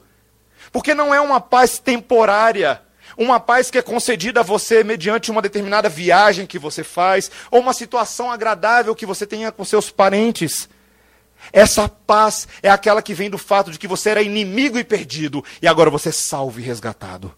[0.70, 2.82] Porque não é uma paz temporária,
[3.16, 7.60] uma paz que é concedida a você mediante uma determinada viagem que você faz, ou
[7.60, 10.68] uma situação agradável que você tenha com seus parentes.
[11.52, 15.44] Essa paz é aquela que vem do fato de que você era inimigo e perdido,
[15.60, 17.34] e agora você é salvo e resgatado.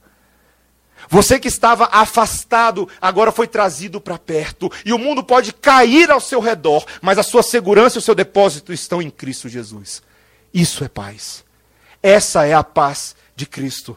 [1.09, 4.71] Você que estava afastado, agora foi trazido para perto.
[4.85, 8.15] E o mundo pode cair ao seu redor, mas a sua segurança e o seu
[8.15, 10.03] depósito estão em Cristo Jesus.
[10.53, 11.45] Isso é paz.
[12.03, 13.97] Essa é a paz de Cristo.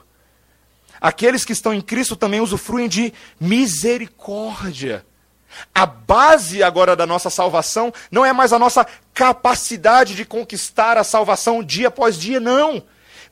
[1.01, 5.03] Aqueles que estão em Cristo também usufruem de misericórdia.
[5.73, 11.03] A base agora da nossa salvação não é mais a nossa capacidade de conquistar a
[11.03, 12.83] salvação dia após dia, não.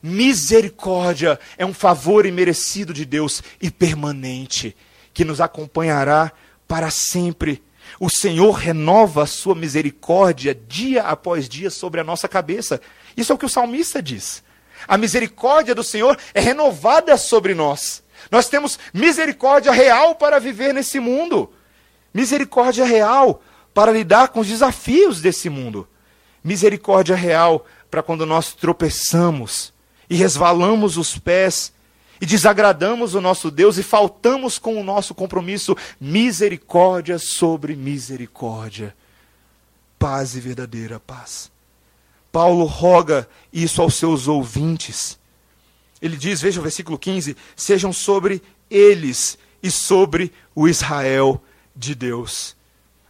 [0.02, 4.76] Misericórdia é um favor imerecido de Deus e permanente,
[5.14, 6.32] que nos acompanhará
[6.66, 7.62] para sempre.
[7.98, 12.80] O Senhor renova a sua misericórdia dia após dia sobre a nossa cabeça.
[13.16, 14.42] Isso é o que o salmista diz.
[14.86, 18.02] A misericórdia do Senhor é renovada sobre nós.
[18.30, 21.52] Nós temos misericórdia real para viver nesse mundo.
[22.12, 25.88] Misericórdia real para lidar com os desafios desse mundo.
[26.42, 29.72] Misericórdia real para quando nós tropeçamos
[30.08, 31.72] e resvalamos os pés
[32.20, 38.94] e desagradamos o nosso Deus e faltamos com o nosso compromisso, misericórdia sobre misericórdia.
[39.98, 41.50] Paz e verdadeira paz.
[42.32, 45.18] Paulo roga isso aos seus ouvintes.
[46.00, 51.42] Ele diz, veja o versículo 15: sejam sobre eles e sobre o Israel
[51.74, 52.56] de Deus.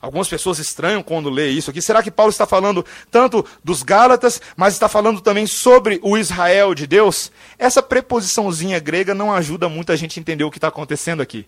[0.00, 1.82] Algumas pessoas estranham quando lê isso aqui.
[1.82, 6.74] Será que Paulo está falando tanto dos Gálatas, mas está falando também sobre o Israel
[6.74, 7.30] de Deus?
[7.58, 11.46] Essa preposiçãozinha grega não ajuda muito a gente a entender o que está acontecendo aqui.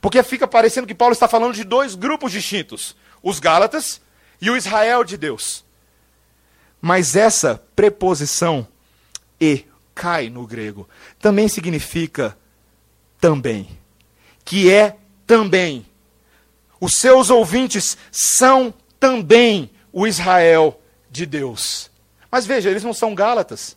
[0.00, 4.00] Porque fica parecendo que Paulo está falando de dois grupos distintos: os Gálatas
[4.40, 5.64] e o Israel de Deus.
[6.82, 8.68] Mas essa preposição
[9.40, 9.64] e
[9.94, 12.36] cai no grego também significa
[13.20, 13.68] também,
[14.44, 15.86] que é também
[16.82, 21.88] os seus ouvintes são também o Israel de Deus.
[22.28, 23.76] Mas veja, eles não são gálatas.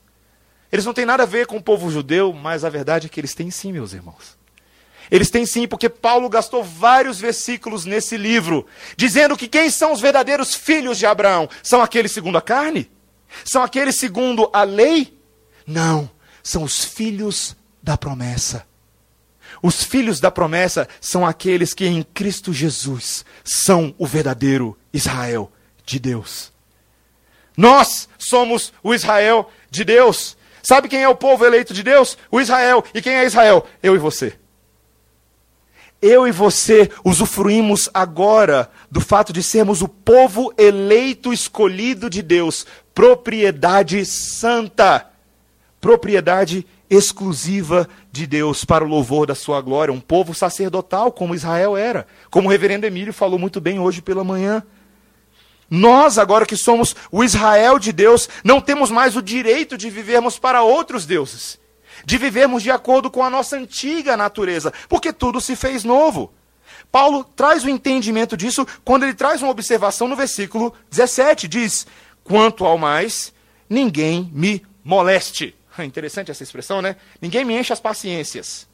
[0.72, 3.20] Eles não têm nada a ver com o povo judeu, mas a verdade é que
[3.20, 4.36] eles têm sim, meus irmãos.
[5.12, 8.66] Eles têm sim, porque Paulo gastou vários versículos nesse livro,
[8.97, 11.47] dizendo que quem são os verdadeiros filhos de Abraão?
[11.62, 12.89] São aqueles segundo a carne?
[13.43, 15.17] São aqueles segundo a lei?
[15.65, 16.09] Não,
[16.43, 18.65] são os filhos da promessa.
[19.61, 25.51] Os filhos da promessa são aqueles que em Cristo Jesus são o verdadeiro Israel
[25.86, 26.51] de Deus.
[27.57, 30.38] Nós somos o Israel de Deus.
[30.61, 32.17] Sabe quem é o povo eleito de Deus?
[32.30, 32.84] O Israel.
[32.93, 33.65] E quem é Israel?
[33.82, 34.38] Eu e você.
[36.01, 42.65] Eu e você usufruímos agora do fato de sermos o povo eleito, escolhido de Deus,
[42.96, 45.12] propriedade santa,
[45.82, 51.76] propriedade exclusiva de Deus para o louvor da sua glória, um povo sacerdotal como Israel
[51.76, 54.64] era, como o reverendo Emílio falou muito bem hoje pela manhã.
[55.70, 60.39] Nós, agora que somos o Israel de Deus, não temos mais o direito de vivermos
[60.39, 61.60] para outros deuses,
[62.06, 66.32] de vivermos de acordo com a nossa antiga natureza, porque tudo se fez novo.
[66.91, 71.86] Paulo traz o entendimento disso quando ele traz uma observação no versículo 17: diz:
[72.26, 73.32] Quanto ao mais,
[73.69, 75.55] ninguém me moleste.
[75.80, 76.97] Interessante essa expressão, né?
[77.21, 78.67] Ninguém me enche as paciências.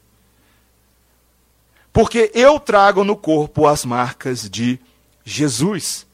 [1.94, 4.80] Porque eu trago no corpo as marcas de
[5.26, 6.08] Jesus.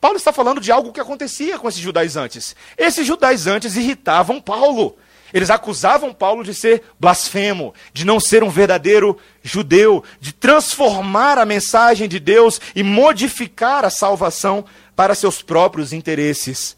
[0.00, 2.54] Paulo está falando de algo que acontecia com esses judaizantes.
[2.78, 4.96] Esses judaizantes irritavam Paulo.
[5.36, 11.44] Eles acusavam Paulo de ser blasfemo, de não ser um verdadeiro judeu, de transformar a
[11.44, 14.64] mensagem de Deus e modificar a salvação
[14.96, 16.74] para seus próprios interesses.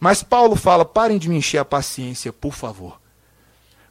[0.00, 2.98] Mas Paulo fala: parem de me encher a paciência, por favor,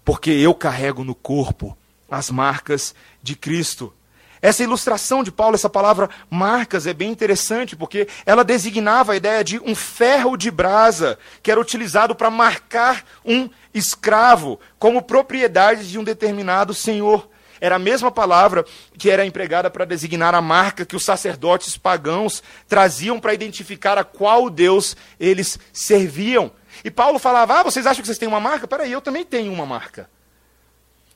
[0.03, 1.78] porque eu carrego no corpo
[2.10, 3.93] as marcas de Cristo.
[4.42, 9.44] Essa ilustração de Paulo, essa palavra marcas, é bem interessante, porque ela designava a ideia
[9.44, 16.00] de um ferro de brasa, que era utilizado para marcar um escravo como propriedade de
[16.00, 17.28] um determinado senhor.
[17.62, 18.66] Era a mesma palavra
[18.98, 24.04] que era empregada para designar a marca que os sacerdotes pagãos traziam para identificar a
[24.04, 26.52] qual Deus eles serviam.
[26.84, 28.68] E Paulo falava: Ah, vocês acham que vocês têm uma marca?
[28.68, 30.10] Peraí, eu também tenho uma marca.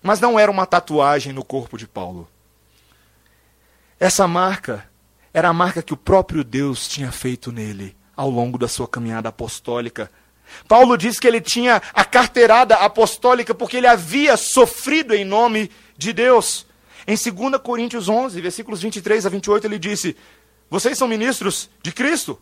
[0.02, 2.28] Mas não era uma tatuagem no corpo de Paulo.
[4.04, 4.84] Essa marca
[5.34, 9.30] era a marca que o próprio Deus tinha feito nele ao longo da sua caminhada
[9.30, 10.12] apostólica.
[10.68, 16.12] Paulo diz que ele tinha a carteirada apostólica porque ele havia sofrido em nome de
[16.12, 16.66] Deus.
[17.08, 20.18] Em 2 Coríntios 11, versículos 23 a 28, ele disse:
[20.70, 22.38] Vocês são ministros de Cristo?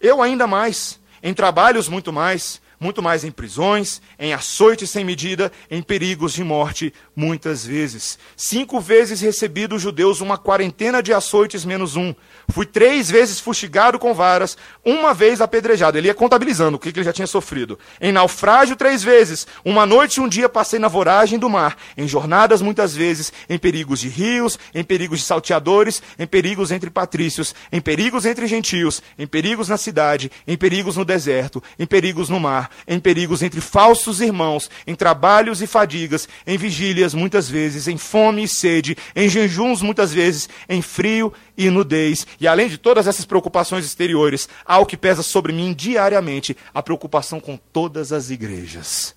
[0.00, 5.50] Eu ainda mais, em trabalhos muito mais, muito mais em prisões, em açoites sem medida,
[5.70, 8.18] em perigos de morte, muitas vezes.
[8.36, 12.14] Cinco vezes recebi dos judeus uma quarentena de açoites menos um.
[12.50, 15.98] Fui três vezes fustigado com varas, uma vez apedrejado.
[15.98, 17.78] Ele ia contabilizando o que ele já tinha sofrido.
[18.00, 19.46] Em naufrágio três vezes.
[19.64, 21.76] Uma noite e um dia passei na voragem do mar.
[21.96, 23.32] Em jornadas muitas vezes.
[23.48, 28.46] Em perigos de rios, em perigos de salteadores, em perigos entre patrícios, em perigos entre
[28.46, 33.42] gentios, em perigos na cidade, em perigos no deserto, em perigos no mar, em perigos
[33.42, 38.96] entre falsos irmãos, em trabalhos e fadigas, em vigílias muitas vezes, em fome e sede,
[39.14, 42.26] em jejuns muitas vezes, em frio e nudez.
[42.40, 46.82] E além de todas essas preocupações exteriores, há o que pesa sobre mim diariamente a
[46.82, 49.14] preocupação com todas as igrejas.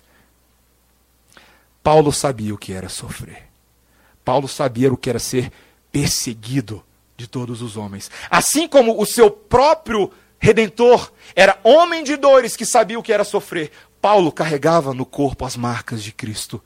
[1.82, 3.44] Paulo sabia o que era sofrer.
[4.24, 5.50] Paulo sabia o que era ser
[5.90, 6.84] perseguido
[7.16, 8.10] de todos os homens.
[8.30, 10.10] Assim como o seu próprio
[10.40, 13.70] redentor era homem de dores que sabia o que era sofrer,
[14.00, 16.62] Paulo carregava no corpo as marcas de Cristo.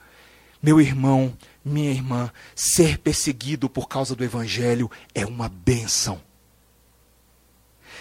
[0.62, 6.20] Meu irmão, minha irmã, ser perseguido por causa do Evangelho é uma bênção.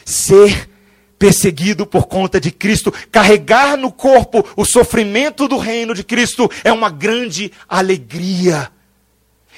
[0.06, 0.70] Ser
[1.18, 6.72] perseguido por conta de Cristo, carregar no corpo o sofrimento do reino de Cristo é
[6.72, 8.72] uma grande alegria.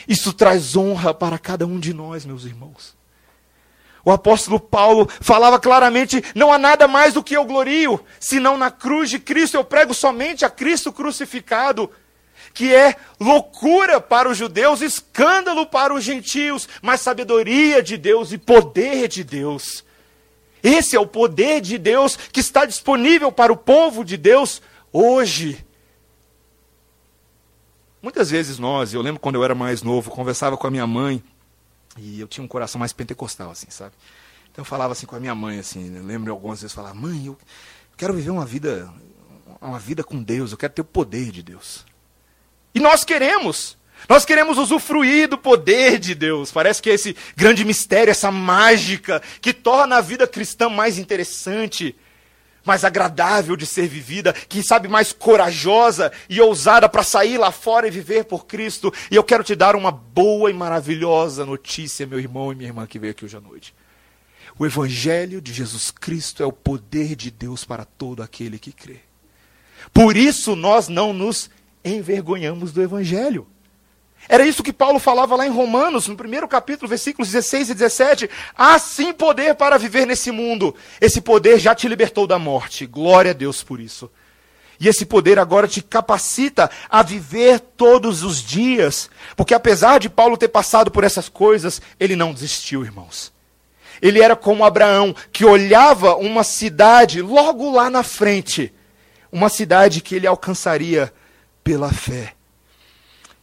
[0.08, 2.96] Isso traz honra para cada um de nós, meus irmãos.
[4.06, 8.70] O apóstolo Paulo falava claramente: não há nada mais do que eu glorio, senão na
[8.70, 11.90] cruz de Cristo eu prego somente a Cristo crucificado
[12.54, 18.38] que é loucura para os judeus, escândalo para os gentios, mas sabedoria de Deus e
[18.38, 19.84] poder de Deus.
[20.64, 25.66] Esse é o poder de Deus que está disponível para o povo de Deus hoje.
[28.02, 31.22] Muitas vezes nós, eu lembro quando eu era mais novo, conversava com a minha mãe,
[31.98, 33.94] e eu tinha um coração mais pentecostal, assim, sabe?
[34.52, 37.26] Então eu falava assim com a minha mãe, assim, eu lembro algumas vezes falar, mãe,
[37.26, 37.38] eu
[37.98, 38.92] quero viver uma vida,
[39.62, 41.86] uma vida com Deus, eu quero ter o poder de Deus.
[42.74, 43.78] E nós queremos.
[44.10, 46.52] Nós queremos usufruir do poder de Deus.
[46.52, 51.96] Parece que é esse grande mistério, essa mágica, que torna a vida cristã mais interessante,
[52.66, 57.88] mais agradável de ser vivida, que sabe mais corajosa e ousada para sair lá fora
[57.88, 58.94] e viver por Cristo.
[59.10, 62.88] E eu quero te dar uma boa e maravilhosa notícia, meu irmão e minha irmã
[62.88, 63.74] que veio aqui hoje à noite.
[64.58, 69.00] O Evangelho de Jesus Cristo é o poder de Deus para todo aquele que crê.
[69.94, 71.50] Por isso nós não nos
[71.84, 73.48] envergonhamos do Evangelho.
[74.28, 78.30] Era isso que Paulo falava lá em Romanos, no primeiro capítulo, versículos 16 e 17.
[78.56, 80.76] Há sim poder para viver nesse mundo.
[81.00, 82.86] Esse poder já te libertou da morte.
[82.86, 84.10] Glória a Deus por isso.
[84.80, 89.10] E esse poder agora te capacita a viver todos os dias.
[89.36, 93.34] Porque apesar de Paulo ter passado por essas coisas, ele não desistiu, irmãos.
[94.02, 98.74] Ele era como Abraão, que olhava uma cidade logo lá na frente.
[99.32, 101.14] Uma cidade que ele alcançaria
[101.64, 102.35] pela fé.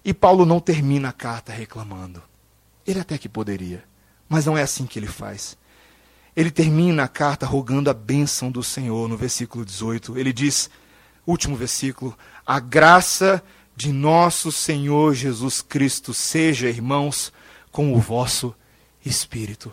[0.05, 2.22] E Paulo não termina a carta reclamando.
[2.86, 3.84] Ele até que poderia,
[4.28, 5.57] mas não é assim que ele faz.
[6.34, 10.18] Ele termina a carta rogando a bênção do Senhor no versículo 18.
[10.18, 10.70] Ele diz:
[11.26, 13.42] último versículo, a graça
[13.76, 17.32] de nosso Senhor Jesus Cristo seja, irmãos,
[17.70, 18.55] com o vosso
[19.05, 19.72] espírito.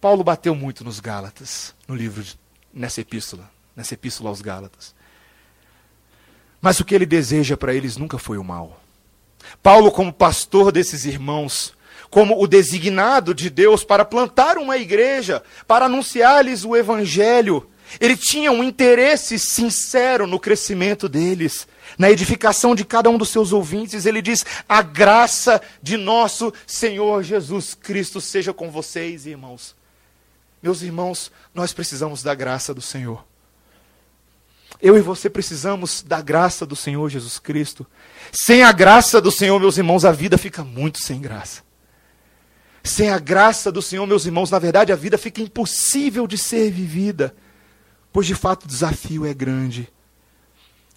[0.00, 2.24] Paulo bateu muito nos Gálatas, no livro,
[2.72, 4.94] nessa epístola, nessa epístola aos Gálatas.
[6.60, 8.83] Mas o que ele deseja para eles nunca foi o mal.
[9.62, 11.74] Paulo, como pastor desses irmãos,
[12.10, 17.68] como o designado de Deus para plantar uma igreja, para anunciar-lhes o evangelho,
[18.00, 21.66] ele tinha um interesse sincero no crescimento deles,
[21.98, 24.06] na edificação de cada um dos seus ouvintes.
[24.06, 29.74] Ele diz: A graça de nosso Senhor Jesus Cristo seja com vocês, irmãos.
[30.62, 33.24] Meus irmãos, nós precisamos da graça do Senhor.
[34.80, 37.86] Eu e você precisamos da graça do Senhor Jesus Cristo.
[38.32, 41.62] Sem a graça do Senhor, meus irmãos, a vida fica muito sem graça.
[42.82, 46.70] Sem a graça do Senhor, meus irmãos, na verdade a vida fica impossível de ser
[46.70, 47.34] vivida
[48.14, 49.92] pois de fato o desafio é grande.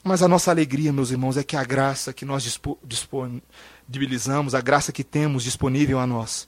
[0.04, 4.92] Mas a nossa alegria, meus irmãos, é que a graça que nós disponibilizamos, a graça
[4.92, 6.46] que temos disponível a nós,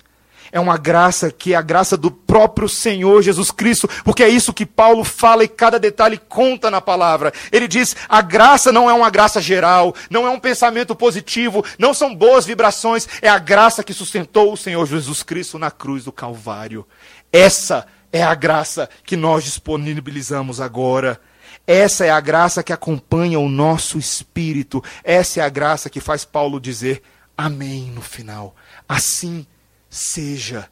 [0.52, 4.54] é uma graça que é a graça do próprio Senhor Jesus Cristo, porque é isso
[4.54, 7.32] que Paulo fala e cada detalhe conta na palavra.
[7.52, 11.94] Ele diz: a graça não é uma graça geral, não é um pensamento positivo, não
[11.94, 16.12] são boas vibrações, é a graça que sustentou o Senhor Jesus Cristo na cruz do
[16.12, 16.86] Calvário.
[17.32, 21.20] Essa é a graça que nós disponibilizamos agora.
[21.66, 24.84] Essa é a graça que acompanha o nosso espírito.
[25.04, 27.04] Essa é a graça que faz Paulo dizer
[27.38, 28.56] amém no final.
[28.88, 29.46] Assim
[29.90, 30.70] seja.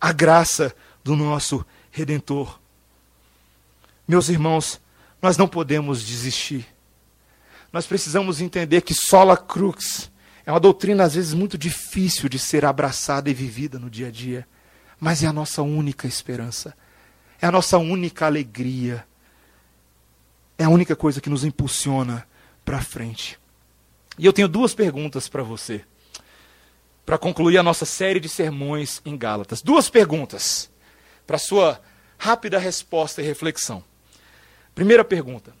[0.00, 0.74] A graça
[1.04, 2.60] do nosso redentor.
[4.06, 4.80] Meus irmãos,
[5.20, 6.66] nós não podemos desistir.
[7.72, 10.10] Nós precisamos entender que sola crux
[10.44, 14.10] é uma doutrina às vezes muito difícil de ser abraçada e vivida no dia a
[14.10, 14.46] dia
[15.02, 16.76] mas é a nossa única esperança,
[17.40, 19.04] é a nossa única alegria,
[20.56, 22.24] é a única coisa que nos impulsiona
[22.64, 23.36] para frente.
[24.16, 25.84] E eu tenho duas perguntas para você,
[27.04, 29.62] para concluir a nossa série de sermões em Gálatas.
[29.62, 30.70] Duas perguntas
[31.26, 31.80] para sua
[32.18, 33.82] rápida resposta e reflexão.
[34.74, 35.52] Primeira pergunta: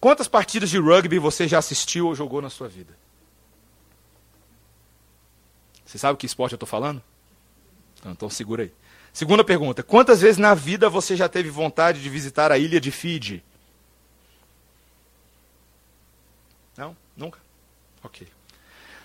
[0.00, 2.96] quantas partidas de rugby você já assistiu ou jogou na sua vida?
[5.84, 7.02] Você sabe que esporte eu estou falando?
[8.06, 8.72] Então segura aí.
[9.12, 12.90] Segunda pergunta: quantas vezes na vida você já teve vontade de visitar a ilha de
[12.90, 13.44] Fiji?
[16.76, 16.96] Não?
[17.16, 17.38] Nunca?
[18.02, 18.26] Ok.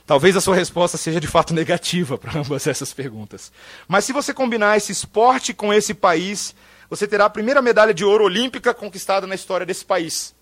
[0.06, 3.52] Talvez a sua resposta seja de fato negativa para ambas essas perguntas.
[3.88, 6.54] Mas se você combinar esse esporte com esse país,
[6.90, 10.36] você terá a primeira medalha de ouro olímpica conquistada na história desse país.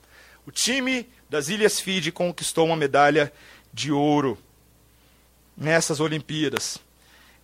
[0.46, 3.32] O time das Ilhas Fiji conquistou uma medalha
[3.74, 4.38] de ouro
[5.56, 6.80] nessas Olimpíadas.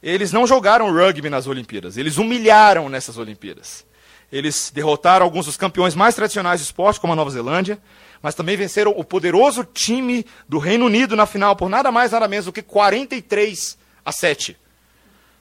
[0.03, 3.85] Eles não jogaram rugby nas Olimpíadas, eles humilharam nessas Olimpíadas.
[4.31, 7.79] Eles derrotaram alguns dos campeões mais tradicionais do esporte, como a Nova Zelândia,
[8.21, 12.27] mas também venceram o poderoso time do Reino Unido na final por nada mais nada
[12.27, 14.57] menos do que 43 a 7.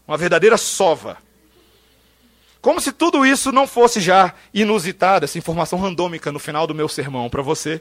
[0.07, 1.18] Uma verdadeira sova.
[2.61, 6.89] Como se tudo isso não fosse já inusitado, essa informação randômica no final do meu
[6.89, 7.81] sermão para você.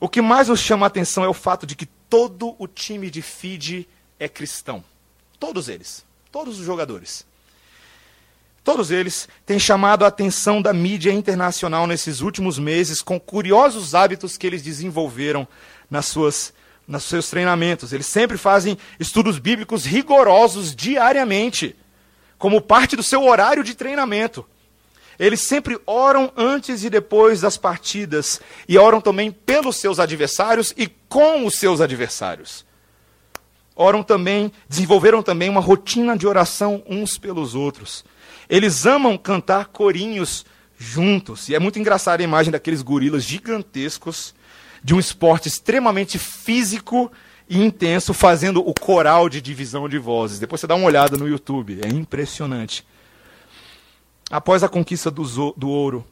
[0.00, 3.10] O que mais nos chama a atenção é o fato de que todo o time
[3.10, 3.88] de Fiji
[4.18, 4.82] é cristão.
[5.38, 6.04] Todos eles.
[6.30, 7.27] Todos os jogadores.
[8.68, 14.36] Todos eles têm chamado a atenção da mídia internacional nesses últimos meses com curiosos hábitos
[14.36, 15.48] que eles desenvolveram
[15.90, 16.52] nas suas,
[16.86, 17.94] nos seus treinamentos.
[17.94, 21.74] Eles sempre fazem estudos bíblicos rigorosos diariamente,
[22.36, 24.44] como parte do seu horário de treinamento.
[25.18, 28.38] Eles sempre oram antes e depois das partidas
[28.68, 32.68] e oram também pelos seus adversários e com os seus adversários
[33.78, 38.04] oram também, desenvolveram também uma rotina de oração uns pelos outros.
[38.48, 40.44] Eles amam cantar corinhos
[40.78, 41.48] juntos.
[41.48, 44.34] E é muito engraçada a imagem daqueles gorilas gigantescos
[44.82, 47.10] de um esporte extremamente físico
[47.48, 50.38] e intenso fazendo o coral de divisão de vozes.
[50.38, 52.86] Depois você dá uma olhada no YouTube, é impressionante.
[54.30, 55.24] Após a conquista do,
[55.56, 56.06] do ouro,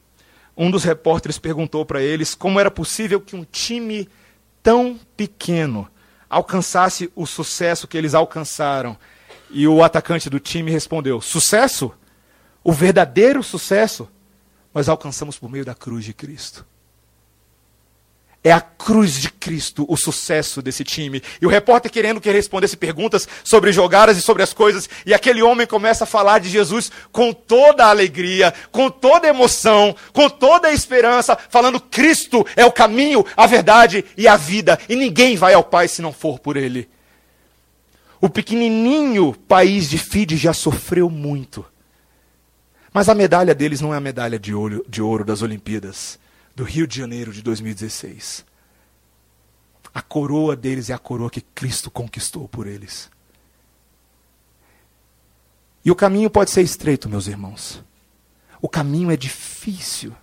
[0.55, 4.09] um dos repórteres perguntou para eles como era possível que um time
[4.63, 5.87] tão pequeno
[6.29, 8.97] alcançasse o sucesso que eles alcançaram.
[9.49, 11.93] E o atacante do time respondeu: Sucesso?
[12.67, 14.09] O verdadeiro sucesso?
[14.73, 16.65] Nós alcançamos por meio da cruz de Cristo.
[18.43, 21.23] É a cruz de Cristo o sucesso desse time.
[21.41, 24.89] E o repórter querendo que respondesse perguntas sobre jogadas e sobre as coisas.
[25.05, 29.29] E aquele homem começa a falar de Jesus com toda a alegria, com toda a
[29.29, 34.77] emoção, com toda a esperança, falando: Cristo é o caminho, a verdade e a vida.
[34.89, 36.89] E ninguém vai ao Pai se não for por Ele.
[38.19, 41.65] O pequenininho país de Fide já sofreu muito.
[42.93, 46.19] Mas a medalha deles não é a medalha de ouro, de ouro das Olimpíadas
[46.55, 48.45] do Rio de Janeiro de 2016.
[49.93, 53.09] A coroa deles é a coroa que Cristo conquistou por eles.
[55.83, 57.83] E o caminho pode ser estreito, meus irmãos.
[58.61, 60.15] O caminho é difícil,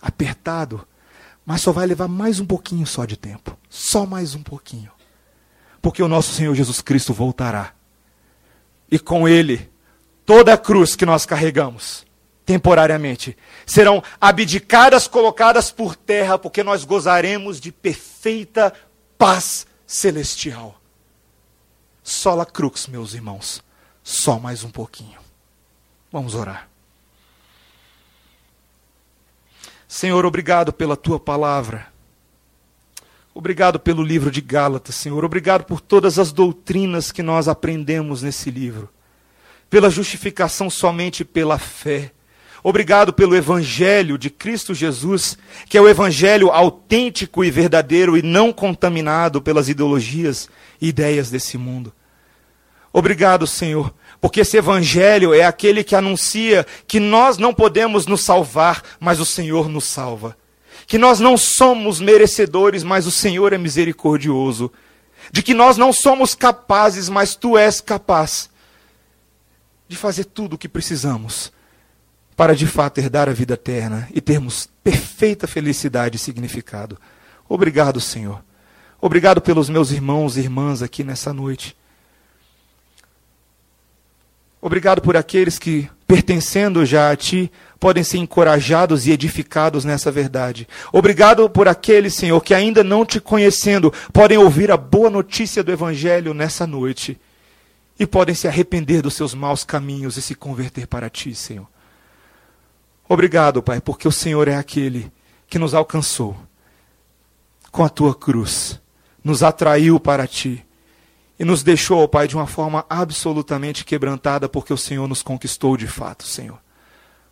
[0.00, 0.86] apertado,
[1.44, 3.56] mas só vai levar mais um pouquinho só de tempo.
[3.68, 4.90] Só mais um pouquinho.
[5.80, 7.74] Porque o nosso Senhor Jesus Cristo voltará.
[8.90, 9.70] E com ele,
[10.28, 12.04] toda a cruz que nós carregamos,
[12.44, 18.74] temporariamente, serão abdicadas, colocadas por terra, porque nós gozaremos de perfeita
[19.16, 20.78] paz celestial.
[22.02, 23.64] Sola crux, meus irmãos,
[24.02, 25.18] só mais um pouquinho.
[26.12, 26.68] Vamos orar.
[29.88, 31.90] Senhor, obrigado pela tua palavra.
[33.32, 35.24] Obrigado pelo livro de Gálatas, Senhor.
[35.24, 38.90] Obrigado por todas as doutrinas que nós aprendemos nesse livro.
[39.70, 42.12] Pela justificação somente pela fé
[42.62, 45.38] Obrigado pelo Evangelho de Cristo Jesus,
[45.68, 50.48] que é o Evangelho autêntico e verdadeiro e não contaminado pelas ideologias
[50.80, 51.92] e ideias desse mundo.
[52.92, 58.82] Obrigado, Senhor, porque esse Evangelho é aquele que anuncia que nós não podemos nos salvar,
[58.98, 60.36] mas o Senhor nos salva.
[60.86, 64.72] Que nós não somos merecedores, mas o Senhor é misericordioso.
[65.30, 68.50] De que nós não somos capazes, mas Tu és capaz
[69.88, 71.50] de fazer tudo o que precisamos
[72.36, 76.96] para de fato herdar a vida eterna e termos perfeita felicidade e significado.
[77.48, 78.44] Obrigado, Senhor.
[79.00, 81.76] Obrigado pelos meus irmãos e irmãs aqui nessa noite.
[84.60, 90.68] Obrigado por aqueles que, pertencendo já a Ti, podem ser encorajados e edificados nessa verdade.
[90.92, 95.72] Obrigado por aqueles, Senhor, que ainda não te conhecendo, podem ouvir a boa notícia do
[95.72, 97.20] Evangelho nessa noite
[97.98, 101.66] e podem se arrepender dos seus maus caminhos e se converter para Ti, Senhor.
[103.08, 105.10] Obrigado, Pai, porque o Senhor é aquele
[105.48, 106.36] que nos alcançou
[107.72, 108.80] com a tua cruz,
[109.24, 110.64] nos atraiu para ti
[111.38, 115.86] e nos deixou, Pai, de uma forma absolutamente quebrantada, porque o Senhor nos conquistou de
[115.86, 116.58] fato, Senhor.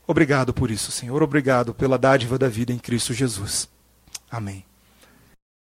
[0.06, 1.22] Obrigado por isso, Senhor.
[1.22, 3.68] Obrigado pela dádiva da vida em Cristo Jesus.
[4.30, 4.65] Amém.